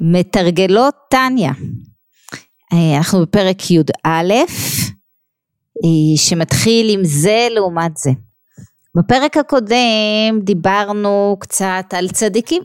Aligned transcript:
מתרגלות 0.00 0.94
טניה. 1.10 1.52
אה, 2.72 2.96
אנחנו 2.96 3.22
בפרק 3.22 3.70
י"א 3.70 4.32
אה, 5.84 6.16
שמתחיל 6.16 6.90
עם 6.90 7.04
זה 7.04 7.48
לעומת 7.50 7.96
זה. 7.96 8.10
בפרק 8.96 9.36
הקודם 9.36 10.40
דיברנו 10.42 11.36
קצת 11.40 11.84
על 11.90 12.08
צדיקים 12.08 12.62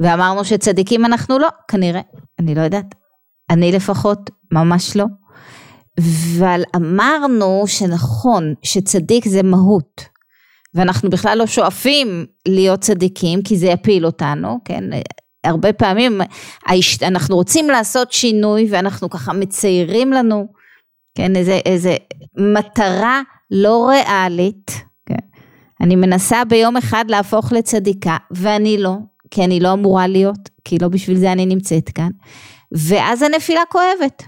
ואמרנו 0.00 0.44
שצדיקים 0.44 1.04
אנחנו 1.04 1.38
לא, 1.38 1.48
כנראה, 1.68 2.00
אני 2.38 2.54
לא 2.54 2.60
יודעת, 2.60 2.94
אני 3.50 3.72
לפחות 3.72 4.30
ממש 4.52 4.96
לא. 4.96 5.04
אבל 5.98 6.62
אמרנו 6.76 7.64
שנכון 7.66 8.54
שצדיק 8.62 9.28
זה 9.28 9.42
מהות 9.42 10.04
ואנחנו 10.74 11.10
בכלל 11.10 11.38
לא 11.38 11.46
שואפים 11.46 12.26
להיות 12.48 12.80
צדיקים 12.80 13.42
כי 13.42 13.56
זה 13.56 13.66
יפיל 13.66 14.06
אותנו, 14.06 14.58
כן? 14.64 14.84
הרבה 15.44 15.72
פעמים 15.72 16.20
אנחנו 17.02 17.36
רוצים 17.36 17.68
לעשות 17.68 18.12
שינוי 18.12 18.66
ואנחנו 18.70 19.10
ככה 19.10 19.32
מציירים 19.32 20.12
לנו, 20.12 20.46
כן, 21.14 21.36
איזה, 21.36 21.60
איזה 21.66 21.96
מטרה 22.36 23.22
לא 23.50 23.88
ריאלית, 23.88 24.70
כן, 25.06 25.26
אני 25.80 25.96
מנסה 25.96 26.44
ביום 26.44 26.76
אחד 26.76 27.04
להפוך 27.08 27.52
לצדיקה 27.52 28.16
ואני 28.30 28.78
לא, 28.78 28.96
כי 29.30 29.44
אני 29.44 29.60
לא 29.60 29.72
אמורה 29.72 30.06
להיות, 30.06 30.48
כי 30.64 30.78
לא 30.82 30.88
בשביל 30.88 31.18
זה 31.18 31.32
אני 31.32 31.46
נמצאת 31.46 31.88
כאן, 31.88 32.10
ואז 32.72 33.22
הנפילה 33.22 33.62
כואבת. 33.68 34.22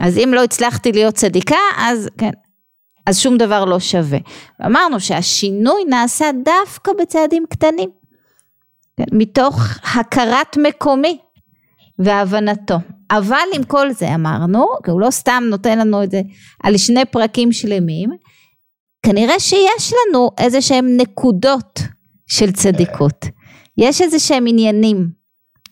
אז 0.00 0.18
אם 0.18 0.30
לא 0.34 0.44
הצלחתי 0.44 0.92
להיות 0.92 1.14
צדיקה, 1.14 1.56
אז 1.76 2.08
כן, 2.18 2.30
אז 3.06 3.18
שום 3.18 3.38
דבר 3.38 3.64
לא 3.64 3.80
שווה. 3.80 4.18
אמרנו 4.66 5.00
שהשינוי 5.00 5.84
נעשה 5.88 6.30
דווקא 6.44 6.92
בצעדים 7.00 7.44
קטנים. 7.50 7.90
כן, 8.96 9.04
מתוך 9.12 9.60
הכרת 9.94 10.56
מקומי 10.56 11.18
והבנתו. 11.98 12.76
אבל 13.10 13.46
עם 13.54 13.64
כל 13.64 13.92
זה 13.92 14.14
אמרנו, 14.14 14.66
כי 14.84 14.90
הוא 14.90 15.00
לא 15.00 15.10
סתם 15.10 15.44
נותן 15.50 15.78
לנו 15.78 16.02
את 16.02 16.10
זה 16.10 16.20
על 16.62 16.76
שני 16.76 17.04
פרקים 17.04 17.52
שלמים, 17.52 18.10
כנראה 19.02 19.40
שיש 19.40 19.92
לנו 19.92 20.30
איזה 20.38 20.60
שהם 20.60 20.96
נקודות 20.96 21.80
של 22.26 22.52
צדיקות. 22.52 23.26
יש 23.78 24.00
איזה 24.00 24.18
שהם 24.18 24.44
עניינים 24.46 25.08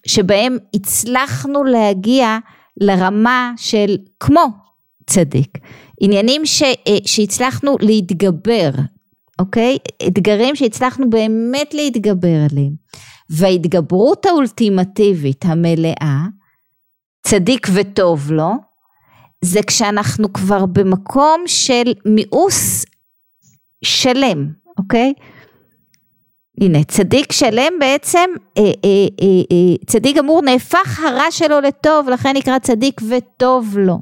שבהם 0.07 0.59
הצלחנו 0.75 1.65
להגיע 1.65 2.39
לרמה 2.81 3.53
של 3.57 3.97
כמו 4.21 4.45
צדיק. 5.07 5.59
עניינים 6.01 6.47
ש, 6.47 6.63
אה, 6.63 6.97
שהצלחנו 7.07 7.77
להתגבר, 7.81 8.71
אוקיי? 9.39 9.79
אתגרים 10.07 10.57
שהצלחנו 10.57 11.11
באמת 11.11 11.75
להתגבר 11.75 12.37
עליהם. 12.51 12.73
וההתגברות 13.31 14.27
האולטימטיבית 14.27 15.45
המלאה, 15.45 16.25
צדיק 17.23 17.67
וטוב 17.75 18.33
לו, 18.33 18.53
זה 19.45 19.61
כשאנחנו 19.67 20.33
כבר 20.33 20.67
במקום 20.67 21.43
של 21.47 21.93
מיאוס 22.05 22.85
שלם, 23.85 24.49
אוקיי? 24.79 25.13
הנה, 26.61 26.85
צדיק 26.85 27.33
שלם 27.33 27.73
בעצם, 27.81 28.31
אה, 28.59 28.63
אה, 28.63 28.69
אה, 29.23 29.27
אה, 29.53 29.87
צדיק 29.87 30.17
גמור 30.17 30.43
נהפך 30.43 31.01
הרע 31.01 31.31
שלו 31.31 31.61
לטוב, 31.61 32.09
לכן 32.09 32.37
נקרא 32.37 32.59
צדיק 32.59 33.01
וטוב 33.09 33.79
לו. 33.79 33.99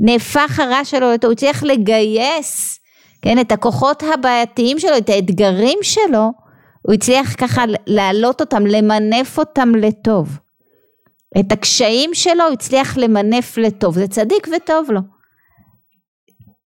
נהפך 0.00 0.60
הרע 0.60 0.84
שלו 0.84 1.12
לטוב, 1.12 1.30
הוא 1.30 1.36
צריך 1.36 1.64
לגייס, 1.64 2.80
כן, 3.22 3.38
את 3.38 3.52
הכוחות 3.52 4.02
הבעייתיים 4.02 4.78
שלו, 4.78 4.96
את 4.98 5.08
האתגרים 5.08 5.78
שלו, 5.82 6.32
הוא 6.82 6.94
הצליח 6.94 7.34
ככה 7.38 7.64
להעלות 7.86 8.40
אותם, 8.40 8.66
למנף 8.66 9.38
אותם 9.38 9.74
לטוב. 9.74 10.38
את 11.40 11.52
הקשיים 11.52 12.10
שלו 12.14 12.44
הוא 12.44 12.52
הצליח 12.52 12.96
למנף 12.96 13.58
לטוב, 13.58 13.94
זה 13.94 14.08
צדיק 14.08 14.48
וטוב 14.56 14.90
לו. 14.90 15.00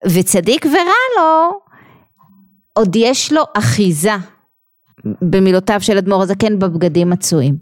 וצדיק 0.06 0.66
ורע 0.66 0.92
לו, 1.18 1.60
עוד 2.72 2.96
יש 2.96 3.32
לו 3.32 3.42
אחיזה, 3.54 4.16
במילותיו 5.22 5.80
של 5.80 5.98
אדמו"ר 5.98 6.22
הזקן, 6.22 6.58
בבגדים 6.58 7.10
מצויים. 7.10 7.56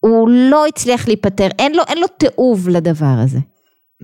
הוא 0.00 0.28
לא 0.30 0.66
הצליח 0.66 1.08
להיפטר, 1.08 1.48
אין 1.58 1.74
לו, 1.74 1.82
אין 1.88 1.98
לו 1.98 2.06
תיעוב 2.06 2.68
לדבר 2.68 3.16
הזה. 3.24 3.38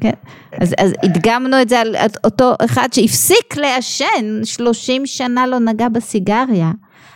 כן? 0.01 0.13
אז, 0.61 0.75
אז 0.79 0.93
הדגמנו 1.03 1.63
את 1.63 1.69
זה 1.69 1.81
על 1.81 1.97
אותו 2.25 2.53
אחד 2.65 2.89
שהפסיק 2.93 3.57
לעשן, 3.57 4.45
30 4.45 5.07
שנה 5.07 5.47
לא 5.47 5.59
נגע 5.59 5.89
בסיגריה. 5.89 6.71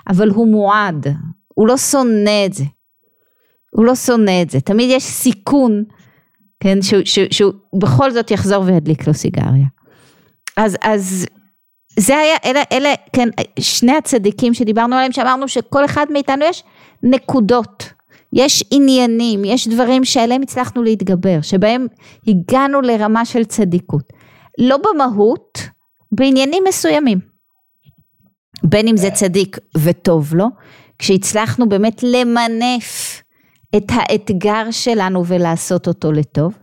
אבל 0.08 0.28
הוא 0.28 0.48
מועד, 0.48 1.06
הוא 1.54 1.66
לא 1.68 1.76
שונא 1.76 2.46
את 2.46 2.52
זה, 2.52 2.64
הוא 3.70 3.84
לא 3.84 3.94
שונא 3.94 4.42
את 4.42 4.50
זה, 4.50 4.60
תמיד 4.60 4.90
יש 4.90 5.04
סיכון, 5.04 5.84
כן, 6.60 6.82
שהוא, 6.82 7.02
שהוא, 7.04 7.26
שהוא 7.30 7.52
בכל 7.80 8.10
זאת 8.10 8.30
יחזור 8.30 8.64
וידליק 8.64 9.06
לו 9.06 9.14
סיגריה. 9.14 9.66
אז, 10.56 10.76
אז 10.82 11.26
זה 11.98 12.18
היה, 12.18 12.36
אלה, 12.44 12.62
אלה, 12.72 12.94
כן, 13.12 13.28
שני 13.60 13.96
הצדיקים 13.96 14.54
שדיברנו 14.54 14.94
עליהם, 14.96 15.12
שאמרנו 15.12 15.48
שכל 15.48 15.84
אחד 15.84 16.06
מאיתנו 16.10 16.44
יש 16.44 16.62
נקודות, 17.02 17.92
יש 18.32 18.64
עניינים, 18.70 19.44
יש 19.44 19.68
דברים 19.68 20.04
שעליהם 20.04 20.42
הצלחנו 20.42 20.82
להתגבר, 20.82 21.40
שבהם 21.42 21.86
הגענו 22.28 22.80
לרמה 22.80 23.24
של 23.24 23.44
צדיקות. 23.44 24.12
לא 24.58 24.76
במהות, 24.76 25.58
בעניינים 26.12 26.62
מסוימים. 26.68 27.33
בין 28.64 28.88
אם 28.88 28.96
זה 28.96 29.10
צדיק 29.10 29.58
וטוב 29.78 30.34
לו, 30.34 30.46
כשהצלחנו 30.98 31.68
באמת 31.68 32.02
למנף 32.02 33.22
את 33.76 33.84
האתגר 33.88 34.70
שלנו 34.70 35.26
ולעשות 35.26 35.88
אותו 35.88 36.12
לטוב. 36.12 36.54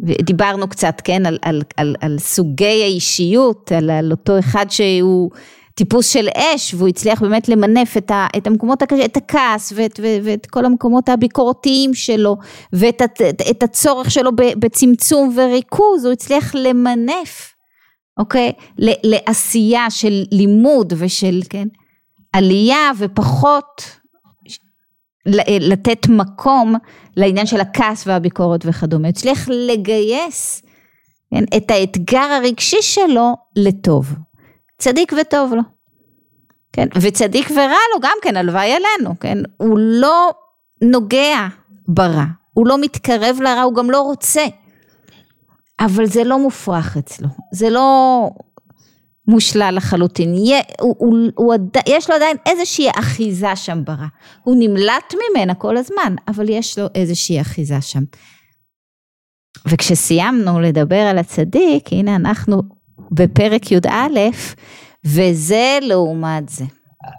דיברנו 0.00 0.68
קצת, 0.68 1.00
כן, 1.04 1.26
על, 1.26 1.38
על, 1.42 1.62
על, 1.76 1.94
על 2.00 2.18
סוגי 2.18 2.82
האישיות, 2.82 3.72
על, 3.72 3.90
על 3.90 4.10
אותו 4.10 4.38
אחד 4.38 4.66
שהוא 4.70 5.30
טיפוס 5.74 6.08
של 6.08 6.28
אש, 6.36 6.74
והוא 6.74 6.88
הצליח 6.88 7.22
באמת 7.22 7.48
למנף 7.48 7.96
את, 7.96 8.10
ה, 8.10 8.26
את 8.36 8.46
המקומות 8.46 8.82
הקשים, 8.82 9.04
את 9.04 9.16
הכעס 9.16 9.72
ואת, 9.76 10.00
ואת, 10.02 10.20
ואת 10.24 10.46
כל 10.46 10.64
המקומות 10.64 11.08
הביקורתיים 11.08 11.94
שלו, 11.94 12.36
ואת 12.72 13.02
את, 13.02 13.20
את 13.50 13.62
הצורך 13.62 14.10
שלו 14.10 14.30
בצמצום 14.36 15.36
וריכוז, 15.36 16.04
הוא 16.04 16.12
הצליח 16.12 16.54
למנף 16.54 17.49
אוקיי? 18.20 18.52
לעשייה 18.78 19.90
של 19.90 20.22
לימוד 20.32 20.92
ושל, 20.96 21.40
כן? 21.50 21.68
עלייה 22.32 22.90
ופחות 22.98 23.96
לתת 25.60 26.06
מקום 26.08 26.74
לעניין 27.16 27.46
של 27.46 27.60
הכעס 27.60 28.06
והביקורת 28.06 28.60
וכדומה. 28.64 29.08
הצליח 29.08 29.48
לגייס 29.48 30.62
כן, 31.30 31.44
את 31.56 31.70
האתגר 31.70 32.18
הרגשי 32.18 32.82
שלו 32.82 33.34
לטוב. 33.56 34.14
צדיק 34.78 35.12
וטוב 35.20 35.54
לו. 35.54 35.62
כן, 36.72 36.88
וצדיק 37.00 37.50
ורע 37.50 37.78
לו 37.94 38.00
גם 38.02 38.16
כן, 38.22 38.36
הלוואי 38.36 38.72
עלינו, 38.72 39.14
כן? 39.20 39.38
הוא 39.56 39.78
לא 39.78 40.30
נוגע 40.82 41.46
ברע, 41.88 42.24
הוא 42.54 42.66
לא 42.66 42.78
מתקרב 42.80 43.38
לרע, 43.40 43.62
הוא 43.62 43.74
גם 43.74 43.90
לא 43.90 44.00
רוצה. 44.00 44.44
אבל 45.80 46.06
זה 46.06 46.24
לא 46.24 46.38
מופרך 46.38 46.96
אצלו, 46.96 47.28
זה 47.52 47.70
לא 47.70 48.30
מושלל 49.26 49.74
לחלוטין, 49.76 50.34
הוא, 50.34 50.44
הוא, 50.80 50.96
הוא, 50.98 51.18
הוא, 51.36 51.54
יש 51.88 52.10
לו 52.10 52.16
עדיין 52.16 52.36
איזושהי 52.46 52.90
אחיזה 52.98 53.56
שם 53.56 53.84
ברע, 53.84 54.06
הוא 54.44 54.56
נמלט 54.58 55.14
ממנה 55.14 55.54
כל 55.54 55.76
הזמן, 55.76 56.14
אבל 56.28 56.48
יש 56.48 56.78
לו 56.78 56.86
איזושהי 56.94 57.40
אחיזה 57.40 57.80
שם. 57.80 58.02
וכשסיימנו 59.68 60.60
לדבר 60.60 61.00
על 61.00 61.18
הצדיק, 61.18 61.92
הנה 61.92 62.16
אנחנו 62.16 62.62
בפרק 63.10 63.72
י"א, 63.72 64.18
וזה 65.04 65.78
לעומת 65.82 66.48
זה. 66.48 66.64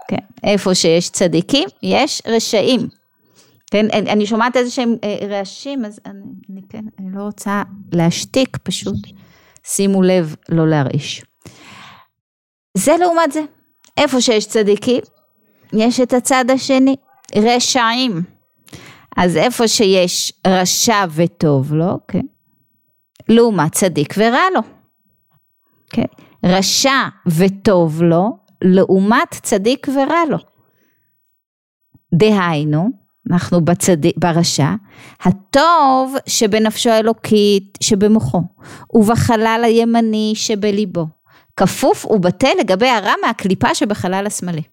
כן, 0.08 0.26
איפה 0.44 0.76
שיש 0.76 1.10
צדיקים, 1.10 1.70
יש 1.84 2.22
רשעים. 2.28 3.01
כן, 3.72 3.86
אני 3.92 4.26
שומעת 4.26 4.58
איזה 4.58 4.72
שהם 4.72 4.96
אה, 5.04 5.28
רעשים, 5.28 5.86
אז 5.86 6.00
אני, 6.06 6.24
אני, 6.50 6.62
כן, 6.70 6.86
אני 7.00 7.08
לא 7.16 7.22
רוצה 7.22 7.64
להשתיק 7.92 8.58
פשוט, 8.64 8.96
שימו 9.64 10.02
לב 10.02 10.36
לא 10.50 10.68
להרעיש. 10.68 11.26
זה 12.78 12.98
לעומת 13.00 13.32
זה, 13.32 13.42
איפה 13.98 14.22
שיש 14.22 14.48
צדיקים, 14.48 15.02
יש 15.74 16.00
את 16.00 16.14
הצד 16.14 16.46
השני, 16.50 16.96
רשעים. 17.36 18.22
אז 19.18 19.38
איפה 19.38 19.68
שיש 19.68 20.34
רשע 20.48 21.06
וטוב 21.16 21.74
לו, 21.74 22.00
כן, 22.08 22.26
לעומת 23.30 23.72
צדיק 23.72 24.14
ורע 24.18 24.44
לו. 24.56 24.62
כן, 25.90 26.06
רשע 26.46 27.08
וטוב 27.28 28.04
לו, 28.04 28.38
לעומת 28.62 29.34
צדיק 29.42 29.88
ורע 29.88 30.22
לו. 30.30 30.38
דהיינו, 32.14 33.01
אנחנו 33.30 33.66
בצד... 33.66 33.98
ברשע, 34.18 34.70
הטוב 35.22 36.16
שבנפשו 36.28 36.90
האלוקית 36.90 37.78
שבמוחו, 37.84 38.42
ובחלל 38.94 39.62
הימני 39.66 40.32
שבליבו, 40.36 41.08
כפוף 41.58 42.06
ובטל 42.06 42.52
לגבי 42.60 42.88
הרע 42.88 43.14
מהקליפה 43.26 43.76
שבחלל 43.76 44.28
השמאלי. 44.28 44.64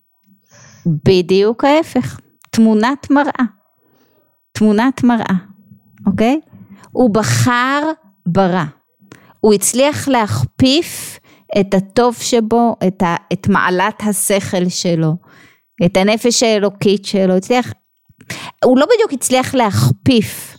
בדיוק 0.87 1.65
ההפך, 1.65 2.21
תמונת 2.51 3.11
מראה. 3.11 3.45
תמונת 4.53 5.05
מראה, 5.05 5.35
אוקיי? 6.07 6.41
הוא 6.91 7.15
בחר 7.15 7.83
ברע. 8.27 8.65
הוא 9.41 9.55
הצליח 9.55 10.09
להכפיף 10.09 11.19
את 11.61 11.75
הטוב 11.75 12.15
שבו, 12.15 12.77
את, 12.87 13.03
ה, 13.03 13.17
את 13.33 13.49
מעלת 13.49 14.03
השכל 14.03 14.69
שלו, 14.69 15.13
את 15.85 15.97
הנפש 15.97 16.43
האלוקית 16.43 17.05
שלו, 17.05 17.37
הצליח, 17.37 17.73
הוא 18.65 18.79
לא 18.79 18.87
בדיוק 18.95 19.13
הצליח 19.13 19.55
להכפיף, 19.55 20.57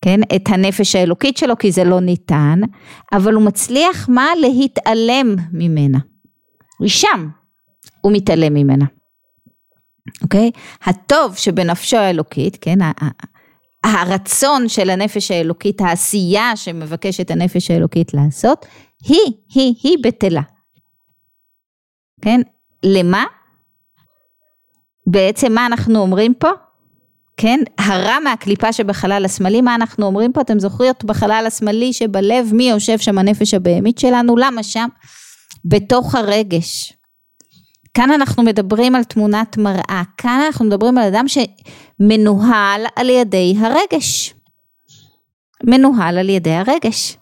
כן, 0.00 0.20
את 0.36 0.42
הנפש 0.48 0.96
האלוקית 0.96 1.36
שלו, 1.36 1.58
כי 1.58 1.72
זה 1.72 1.84
לא 1.84 2.00
ניתן, 2.00 2.60
אבל 3.12 3.34
הוא 3.34 3.42
מצליח 3.42 4.08
מה? 4.08 4.28
להתעלם 4.40 5.36
ממנה. 5.52 5.98
היא 6.80 6.88
שם, 6.88 7.28
הוא 8.00 8.12
מתעלם 8.12 8.54
ממנה. 8.54 8.84
אוקיי? 10.22 10.50
הטוב 10.82 11.36
שבנפשו 11.36 11.96
האלוקית, 11.96 12.58
כן? 12.60 12.78
הרצון 13.84 14.68
של 14.68 14.90
הנפש 14.90 15.30
האלוקית, 15.30 15.80
העשייה 15.80 16.56
שמבקשת 16.56 17.30
הנפש 17.30 17.70
האלוקית 17.70 18.14
לעשות, 18.14 18.66
היא, 19.04 19.32
היא, 19.54 19.74
היא 19.82 19.96
בטלה. 20.02 20.42
כן? 22.22 22.40
למה? 22.82 23.24
בעצם 25.06 25.52
מה 25.52 25.66
אנחנו 25.66 25.98
אומרים 25.98 26.34
פה? 26.34 26.48
כן? 27.42 27.60
הרע 27.78 28.18
מהקליפה 28.24 28.72
שבחלל 28.72 29.24
השמאלי, 29.24 29.60
מה 29.60 29.74
אנחנו 29.74 30.06
אומרים 30.06 30.32
פה? 30.32 30.40
אתם 30.40 30.58
זוכרות 30.58 31.04
בחלל 31.04 31.44
השמאלי 31.46 31.92
שבלב, 31.92 32.50
מי 32.52 32.70
יושב 32.70 32.98
שם 32.98 33.18
הנפש 33.18 33.54
הבהמית 33.54 33.98
שלנו? 33.98 34.36
למה 34.36 34.62
שם? 34.62 34.88
בתוך 35.64 36.14
הרגש. 36.14 36.92
כאן 37.94 38.10
אנחנו 38.10 38.42
מדברים 38.42 38.94
על 38.94 39.04
תמונת 39.04 39.56
מראה, 39.56 40.02
כאן 40.16 40.42
אנחנו 40.46 40.64
מדברים 40.64 40.98
על 40.98 41.14
אדם 41.14 41.24
שמנוהל 41.28 42.80
על 42.96 43.10
ידי 43.10 43.54
הרגש. 43.58 44.34
מנוהל 45.64 46.18
על 46.18 46.28
ידי 46.28 46.54
הרגש. 46.54 47.16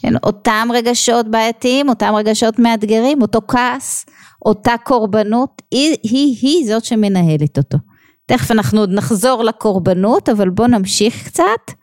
כן, 0.00 0.12
אותם 0.22 0.68
רגשות 0.74 1.28
בעייתיים, 1.28 1.88
אותם 1.88 2.14
רגשות 2.16 2.58
מאתגרים, 2.58 3.22
אותו 3.22 3.40
כעס, 3.48 4.06
אותה 4.46 4.74
קורבנות, 4.84 5.62
היא, 5.70 5.96
היא, 6.02 6.36
היא 6.42 6.68
זאת 6.68 6.84
שמנהלת 6.84 7.58
אותו. 7.58 7.78
תכף 8.30 8.50
אנחנו 8.50 8.80
עוד 8.80 8.90
נחזור 8.92 9.44
לקורבנות, 9.44 10.28
אבל 10.28 10.50
בואו 10.50 10.68
נמשיך 10.68 11.24
קצת. 11.24 11.74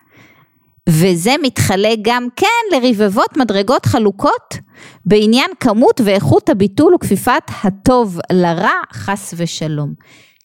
וזה 0.89 1.35
מתחלק 1.43 1.99
גם 2.01 2.27
כן 2.35 2.75
לרבבות 2.77 3.37
מדרגות 3.37 3.85
חלוקות 3.85 4.57
בעניין 5.05 5.51
כמות 5.59 6.01
ואיכות 6.03 6.49
הביטול 6.49 6.95
וכפיפת 6.95 7.43
הטוב 7.63 8.19
לרע 8.31 8.73
חס 8.93 9.33
ושלום. 9.37 9.93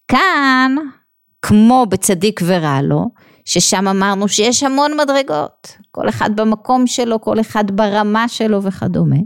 כאן, 0.09 0.77
כמו 1.43 1.87
בצדיק 1.89 2.41
ורע 2.45 2.83
לו, 2.83 3.05
ששם 3.45 3.89
אמרנו 3.89 4.29
שיש 4.29 4.63
המון 4.63 4.93
מדרגות, 5.01 5.77
כל 5.91 6.09
אחד 6.09 6.37
במקום 6.37 6.87
שלו, 6.87 7.21
כל 7.21 7.41
אחד 7.41 7.65
ברמה 7.71 8.29
שלו 8.29 8.63
וכדומה. 8.63 9.21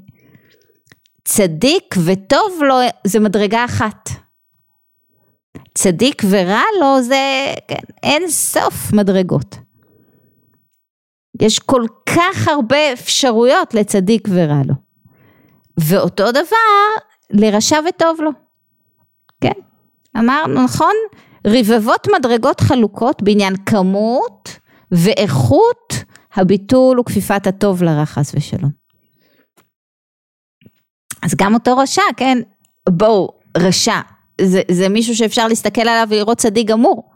צדיק 1.25 1.94
וטוב 2.05 2.61
לו 2.69 2.76
זה 3.06 3.20
מדרגה 3.20 3.64
אחת. 3.64 4.25
צדיק 5.75 6.23
ורע 6.31 6.62
לו 6.81 7.03
זה 7.03 7.55
כן, 7.69 7.93
אין 8.03 8.31
סוף 8.31 8.93
מדרגות. 8.93 9.56
יש 11.41 11.58
כל 11.58 11.82
כך 12.06 12.49
הרבה 12.49 12.93
אפשרויות 12.93 13.75
לצדיק 13.75 14.29
ורע 14.32 14.62
לו. 14.67 14.75
ואותו 15.81 16.31
דבר 16.31 17.03
לרשע 17.31 17.79
וטוב 17.88 18.20
לו. 18.20 18.31
כן, 19.41 19.61
אמרנו 20.19 20.64
נכון? 20.64 20.94
רבבות 21.47 22.09
מדרגות 22.19 22.61
חלוקות 22.61 23.23
בעניין 23.23 23.55
כמות 23.67 24.59
ואיכות 24.91 25.94
הביטול 26.35 27.00
וכפיפת 27.00 27.47
הטוב 27.47 27.82
לרע 27.82 28.06
חס 28.06 28.32
ושלום. 28.35 28.70
אז 31.23 31.35
גם 31.35 31.55
אותו 31.55 31.76
רשע, 31.76 32.02
כן, 32.17 32.38
בואו, 32.88 33.29
רשע, 33.56 34.00
זה, 34.41 34.62
זה 34.71 34.88
מישהו 34.88 35.17
שאפשר 35.17 35.49
להסתכל 35.49 35.81
עליו 35.81 36.06
ולראות 36.11 36.38
צדיק 36.38 36.67
גמור, 36.67 37.11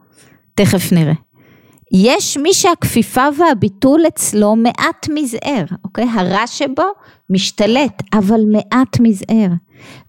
תכף 0.55 0.93
נראה. 0.93 1.13
יש 1.93 2.37
מי 2.37 2.55
שהכפיפה 2.55 3.25
והביטול 3.39 4.01
אצלו 4.09 4.57
מעט 4.57 5.09
מזער, 5.15 5.65
אוקיי? 5.85 6.07
הרע 6.15 6.47
שבו 6.47 6.83
משתלט, 7.31 8.03
אבל 8.13 8.41
מעט 8.53 9.01
מזער. 9.01 9.49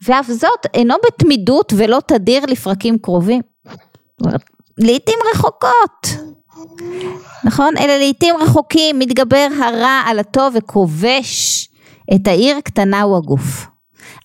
ואף 0.02 0.28
זאת 0.28 0.66
אינו 0.74 0.96
בתמידות 1.08 1.74
ולא 1.78 2.00
תדיר 2.08 2.46
לפרקים 2.46 2.98
קרובים. 2.98 3.42
לעתים 4.78 5.20
רחוקות, 5.34 6.08
נכון? 7.44 7.78
אלא 7.78 7.94
לעתים 7.94 8.36
רחוקים 8.42 9.00
מתגבר 9.00 9.48
הרע 9.64 10.02
על 10.06 10.20
הטוב 10.20 10.54
וכובש 10.58 11.68
את 12.16 12.28
העיר 12.28 12.60
קטנה 12.60 13.02
הוא 13.02 13.18
הגוף. 13.18 13.68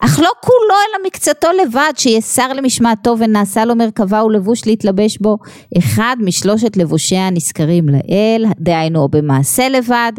אך 0.01 0.19
לא 0.21 0.31
כולו 0.41 0.75
אלא 0.75 1.07
מקצתו 1.07 1.49
לבד 1.63 1.93
שיסר 1.97 2.53
למשמעתו 2.53 3.15
ונעשה 3.19 3.65
לו 3.65 3.75
מרכבה 3.75 4.25
ולבוש 4.25 4.67
להתלבש 4.67 5.19
בו 5.19 5.39
אחד 5.79 6.17
משלושת 6.21 6.77
לבושי 6.77 7.17
הנזכרים 7.17 7.89
לאל, 7.89 8.47
דהיינו 8.59 9.01
או 9.01 9.09
במעשה 9.09 9.69
לבד, 9.69 10.13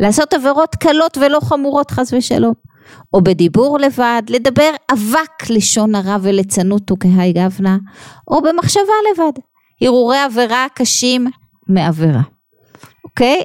לעשות 0.00 0.34
עבירות 0.34 0.74
קלות 0.74 1.18
ולא 1.18 1.38
חמורות 1.40 1.90
חס 1.90 2.12
ושלום, 2.12 2.54
או 3.12 3.20
בדיבור 3.20 3.78
לבד, 3.78 4.22
לדבר 4.28 4.70
אבק 4.92 5.50
לשון 5.50 5.94
הרע 5.94 6.16
וליצנות 6.22 6.90
וכהי 6.90 7.32
גבנה, 7.32 7.78
או 8.28 8.42
במחשבה 8.42 8.92
לבד, 9.12 9.32
הרהורי 9.82 10.18
עבירה 10.18 10.66
קשים 10.74 11.26
מעבירה. 11.68 12.22
אוקיי? 13.04 13.42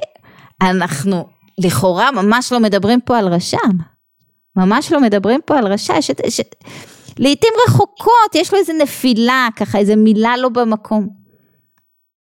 אנחנו 0.62 1.26
לכאורה 1.58 2.10
ממש 2.10 2.52
לא 2.52 2.60
מדברים 2.60 3.00
פה 3.00 3.18
על 3.18 3.28
רשם. 3.28 3.95
ממש 4.56 4.92
לא 4.92 5.00
מדברים 5.00 5.40
פה 5.44 5.58
על 5.58 5.66
רשע, 5.66 6.02
ש... 6.02 6.10
ש... 6.28 6.40
לעתים 7.18 7.52
רחוקות 7.68 8.34
יש 8.34 8.52
לו 8.52 8.58
איזה 8.58 8.72
נפילה, 8.72 9.48
ככה 9.56 9.78
איזה 9.78 9.96
מילה 9.96 10.36
לא 10.36 10.48
במקום. 10.48 11.08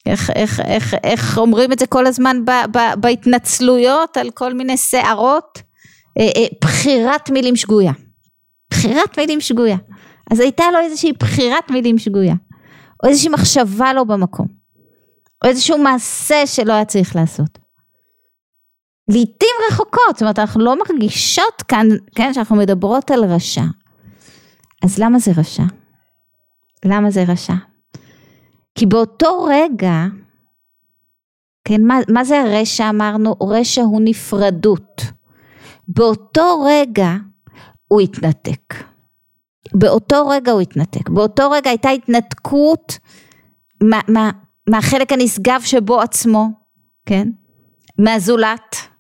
איך, 0.06 0.30
איך, 0.30 0.60
איך, 0.60 0.94
איך 1.04 1.38
אומרים 1.38 1.72
את 1.72 1.78
זה 1.78 1.86
כל 1.86 2.06
הזמן 2.06 2.44
ב, 2.44 2.50
ב, 2.50 2.78
בהתנצלויות 3.00 4.16
על 4.16 4.30
כל 4.30 4.54
מיני 4.54 4.76
שערות? 4.76 5.58
אה, 6.18 6.28
אה, 6.36 6.46
בחירת 6.60 7.30
מילים 7.30 7.56
שגויה. 7.56 7.92
בחירת 8.70 9.18
מילים 9.18 9.40
שגויה. 9.40 9.76
אז 10.30 10.40
הייתה 10.40 10.64
לו 10.72 10.78
איזושהי 10.78 11.12
בחירת 11.12 11.70
מילים 11.70 11.98
שגויה. 11.98 12.34
או 13.02 13.08
איזושהי 13.08 13.28
מחשבה 13.30 13.92
לא 13.92 14.04
במקום. 14.04 14.46
או 15.44 15.48
איזשהו 15.48 15.78
מעשה 15.78 16.46
שלא 16.46 16.72
היה 16.72 16.84
צריך 16.84 17.16
לעשות. 17.16 17.61
לעתים 19.12 19.56
רחוקות, 19.70 20.12
זאת 20.12 20.22
אומרת 20.22 20.38
אנחנו 20.38 20.64
לא 20.64 20.76
מרגישות 20.78 21.62
כאן, 21.68 21.88
כן, 22.14 22.34
שאנחנו 22.34 22.56
מדברות 22.56 23.10
על 23.10 23.24
רשע. 23.24 23.62
אז 24.84 24.98
למה 24.98 25.18
זה 25.18 25.32
רשע? 25.36 25.62
למה 26.84 27.10
זה 27.10 27.24
רשע? 27.28 27.54
כי 28.74 28.86
באותו 28.86 29.44
רגע, 29.44 30.04
כן, 31.64 31.82
מה, 31.84 31.98
מה 32.08 32.24
זה 32.24 32.40
הרשע 32.40 32.88
אמרנו? 32.88 33.36
רשע 33.40 33.82
הוא 33.82 34.00
נפרדות. 34.04 35.02
באותו 35.88 36.64
רגע 36.66 37.12
הוא 37.88 38.00
התנתק. 38.00 38.74
באותו 39.74 40.28
רגע 40.28 40.52
הוא 40.52 40.60
התנתק. 40.60 41.08
באותו 41.08 41.50
רגע 41.50 41.70
הייתה 41.70 41.90
התנתקות 41.90 42.98
מה, 43.82 44.00
מה, 44.08 44.30
מהחלק 44.66 45.12
הנשגב 45.12 45.60
שבו 45.64 46.00
עצמו, 46.00 46.48
כן? 47.06 47.28
מהזולת. 47.98 48.91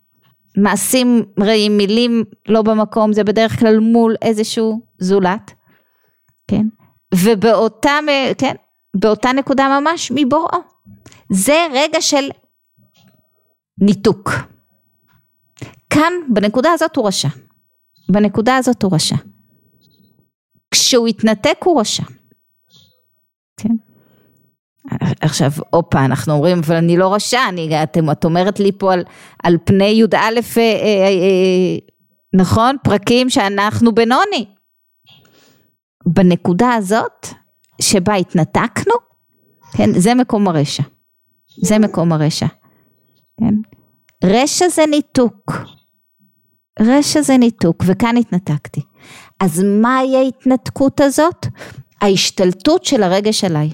מעשים 0.56 1.24
רעים, 1.40 1.76
מילים 1.76 2.24
לא 2.48 2.62
במקום, 2.62 3.12
זה 3.12 3.24
בדרך 3.24 3.58
כלל 3.58 3.78
מול 3.78 4.14
איזשהו 4.22 4.80
זולת, 4.98 5.50
כן? 6.48 6.66
ובאותה, 7.14 7.98
כן, 8.38 8.54
באותה 8.96 9.32
נקודה 9.32 9.80
ממש 9.80 10.12
מבוראו. 10.14 10.58
זה 11.30 11.66
רגע 11.72 12.00
של 12.00 12.30
ניתוק. 13.78 14.30
כאן, 15.90 16.12
בנקודה 16.28 16.72
הזאת 16.72 16.96
הוא 16.96 17.06
רשע. 17.06 17.28
בנקודה 18.08 18.56
הזאת 18.56 18.82
הוא 18.82 18.94
רשע. 18.94 19.16
כשהוא 20.70 21.08
התנתק 21.08 21.58
הוא 21.64 21.80
רשע. 21.80 22.02
כן? 23.56 23.74
עכשיו, 25.20 25.50
הופה, 25.70 26.04
אנחנו 26.04 26.32
אומרים, 26.32 26.58
אבל 26.58 26.76
אני 26.76 26.96
לא 26.96 27.14
רשע, 27.14 27.48
אני, 27.48 27.82
אתם, 27.82 28.10
את 28.10 28.24
אומרת 28.24 28.60
לי 28.60 28.72
פה 28.72 28.92
על, 28.92 29.04
על 29.42 29.56
פני 29.64 29.84
י"א, 29.84 30.16
אה, 30.16 30.30
אה, 30.58 30.62
אה, 31.08 31.76
נכון? 32.34 32.76
פרקים 32.84 33.30
שאנחנו 33.30 33.94
בנוני. 33.94 34.46
בנקודה 36.06 36.72
הזאת, 36.72 37.26
שבה 37.82 38.14
התנתקנו, 38.14 38.94
כן, 39.76 40.00
זה 40.00 40.14
מקום 40.14 40.48
הרשע. 40.48 40.82
זה 41.62 41.78
מקום 41.78 42.12
הרשע. 42.12 42.46
כן? 43.40 43.54
רשע 44.24 44.68
זה 44.68 44.82
ניתוק. 44.90 45.52
רשע 46.80 47.22
זה 47.22 47.36
ניתוק, 47.36 47.84
וכאן 47.86 48.16
התנתקתי. 48.16 48.80
אז 49.40 49.62
מהי 49.62 50.16
ההתנתקות 50.16 51.00
הזאת? 51.00 51.46
ההשתלטות 52.00 52.84
של 52.84 53.02
הרגש 53.02 53.44
עליי. 53.44 53.70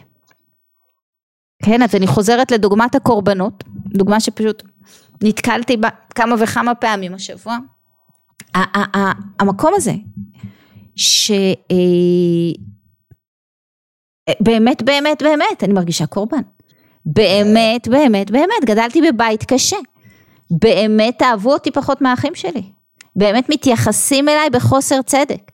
כן, 1.65 1.83
אז 1.83 1.95
אני 1.95 2.07
חוזרת 2.07 2.51
לדוגמת 2.51 2.95
הקורבנות, 2.95 3.65
דוגמה 3.87 4.21
שפשוט 4.21 4.63
נתקלתי 5.23 5.77
בה 5.77 5.89
כמה 6.15 6.35
וכמה 6.39 6.75
פעמים 6.75 7.15
השבוע. 7.15 7.57
המקום 9.41 9.73
הזה, 9.77 9.93
שבאמת 10.97 11.73
באמת 14.41 14.83
באמת 14.83 15.23
באמת 15.23 15.65
אני 15.65 15.73
מרגישה 15.73 16.07
קורבן. 16.07 16.43
באמת 17.07 17.89
באמת 17.89 18.31
באמת 18.31 18.65
גדלתי 18.65 19.01
בבית 19.03 19.45
קשה. 19.45 19.77
באמת 20.51 21.23
אהבו 21.23 21.53
אותי 21.53 21.71
פחות 21.71 22.01
מהאחים 22.01 22.35
שלי. 22.35 22.63
באמת 23.17 23.49
מתייחסים 23.49 24.29
אליי 24.29 24.51
בחוסר 24.51 25.03
צדק. 25.03 25.51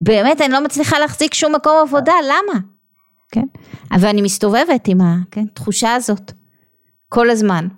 באמת 0.00 0.40
אני 0.40 0.52
לא 0.52 0.64
מצליחה 0.64 0.98
להחזיק 0.98 1.34
שום 1.34 1.54
מקום 1.54 1.72
עבודה, 1.82 2.12
למה? 2.24 2.60
כן? 3.32 3.46
אבל 3.90 4.08
אני 4.08 4.22
מסתובבת 4.22 4.88
עם 4.88 4.98
התחושה 5.00 5.86
כן, 5.86 5.94
הזאת 5.96 6.32
כל 7.08 7.30
הזמן. 7.30 7.68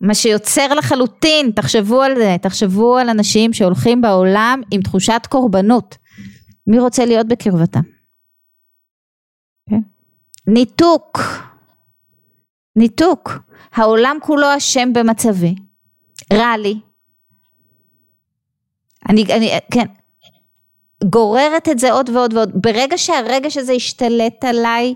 מה 0.00 0.14
שיוצר 0.14 0.74
לחלוטין, 0.74 1.50
תחשבו 1.50 2.02
על 2.02 2.16
זה, 2.16 2.36
תחשבו 2.42 2.96
על 2.96 3.08
אנשים 3.08 3.52
שהולכים 3.52 4.00
בעולם 4.00 4.60
עם 4.70 4.82
תחושת 4.82 5.22
קורבנות. 5.28 5.96
מי 6.66 6.78
רוצה 6.78 7.04
להיות 7.04 7.28
בקרבתם? 7.28 7.80
כן? 9.70 9.80
ניתוק, 10.46 11.18
ניתוק. 12.76 13.32
העולם 13.72 14.16
כולו 14.22 14.56
אשם 14.56 14.92
במצבי, 14.92 15.54
רע 16.32 16.56
לי. 16.56 16.80
אני, 19.08 19.24
אני, 19.24 19.50
כן, 19.70 19.86
גוררת 21.04 21.68
את 21.68 21.78
זה 21.78 21.92
עוד 21.92 22.08
ועוד 22.08 22.34
ועוד. 22.34 22.50
ברגע 22.54 22.98
שהרגש 22.98 23.56
הזה 23.56 23.72
ישתלט 23.72 24.44
עליי, 24.44 24.94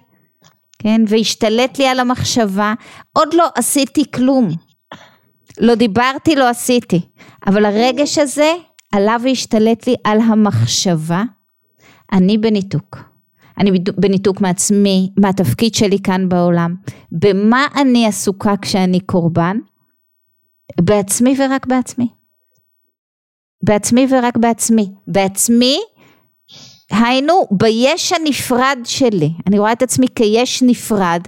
כן, 0.78 1.00
והשתלט 1.08 1.78
לי 1.78 1.86
על 1.86 2.00
המחשבה, 2.00 2.74
עוד 3.12 3.34
לא 3.34 3.48
עשיתי 3.54 4.10
כלום. 4.10 4.48
לא 5.60 5.74
דיברתי, 5.74 6.36
לא 6.36 6.48
עשיתי. 6.48 7.00
אבל 7.46 7.64
הרגש 7.64 8.18
הזה 8.18 8.52
עליו 8.92 9.20
והשתלט 9.24 9.86
לי 9.86 9.94
על 10.04 10.20
המחשבה, 10.20 11.22
אני 12.12 12.38
בניתוק. 12.38 12.98
אני 13.58 13.70
בניתוק 13.96 14.40
מעצמי, 14.40 15.10
מהתפקיד 15.16 15.74
שלי 15.74 15.98
כאן 16.04 16.28
בעולם. 16.28 16.74
במה 17.12 17.66
אני 17.76 18.06
עסוקה 18.06 18.54
כשאני 18.62 19.00
קורבן? 19.00 19.56
בעצמי 20.80 21.34
ורק 21.38 21.66
בעצמי. 21.66 22.08
בעצמי 23.62 24.06
ורק 24.10 24.36
בעצמי. 24.36 24.92
בעצמי, 25.06 25.78
היינו 26.94 27.46
ביש 27.50 28.12
הנפרד 28.12 28.78
שלי. 28.84 29.30
אני 29.46 29.58
רואה 29.58 29.72
את 29.72 29.82
עצמי 29.82 30.06
כיש 30.14 30.62
נפרד, 30.62 31.20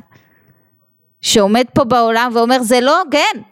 שעומד 1.20 1.64
פה 1.74 1.84
בעולם 1.84 2.30
ואומר 2.34 2.62
זה 2.62 2.80
לא 2.80 3.02
הוגן. 3.02 3.42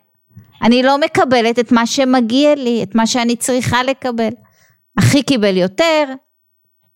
אני 0.62 0.82
לא 0.82 0.98
מקבלת 0.98 1.58
את 1.58 1.72
מה 1.72 1.86
שמגיע 1.86 2.54
לי, 2.54 2.82
את 2.82 2.94
מה 2.94 3.06
שאני 3.06 3.36
צריכה 3.36 3.82
לקבל. 3.82 4.30
אחי 4.98 5.22
קיבל 5.22 5.56
יותר, 5.56 6.04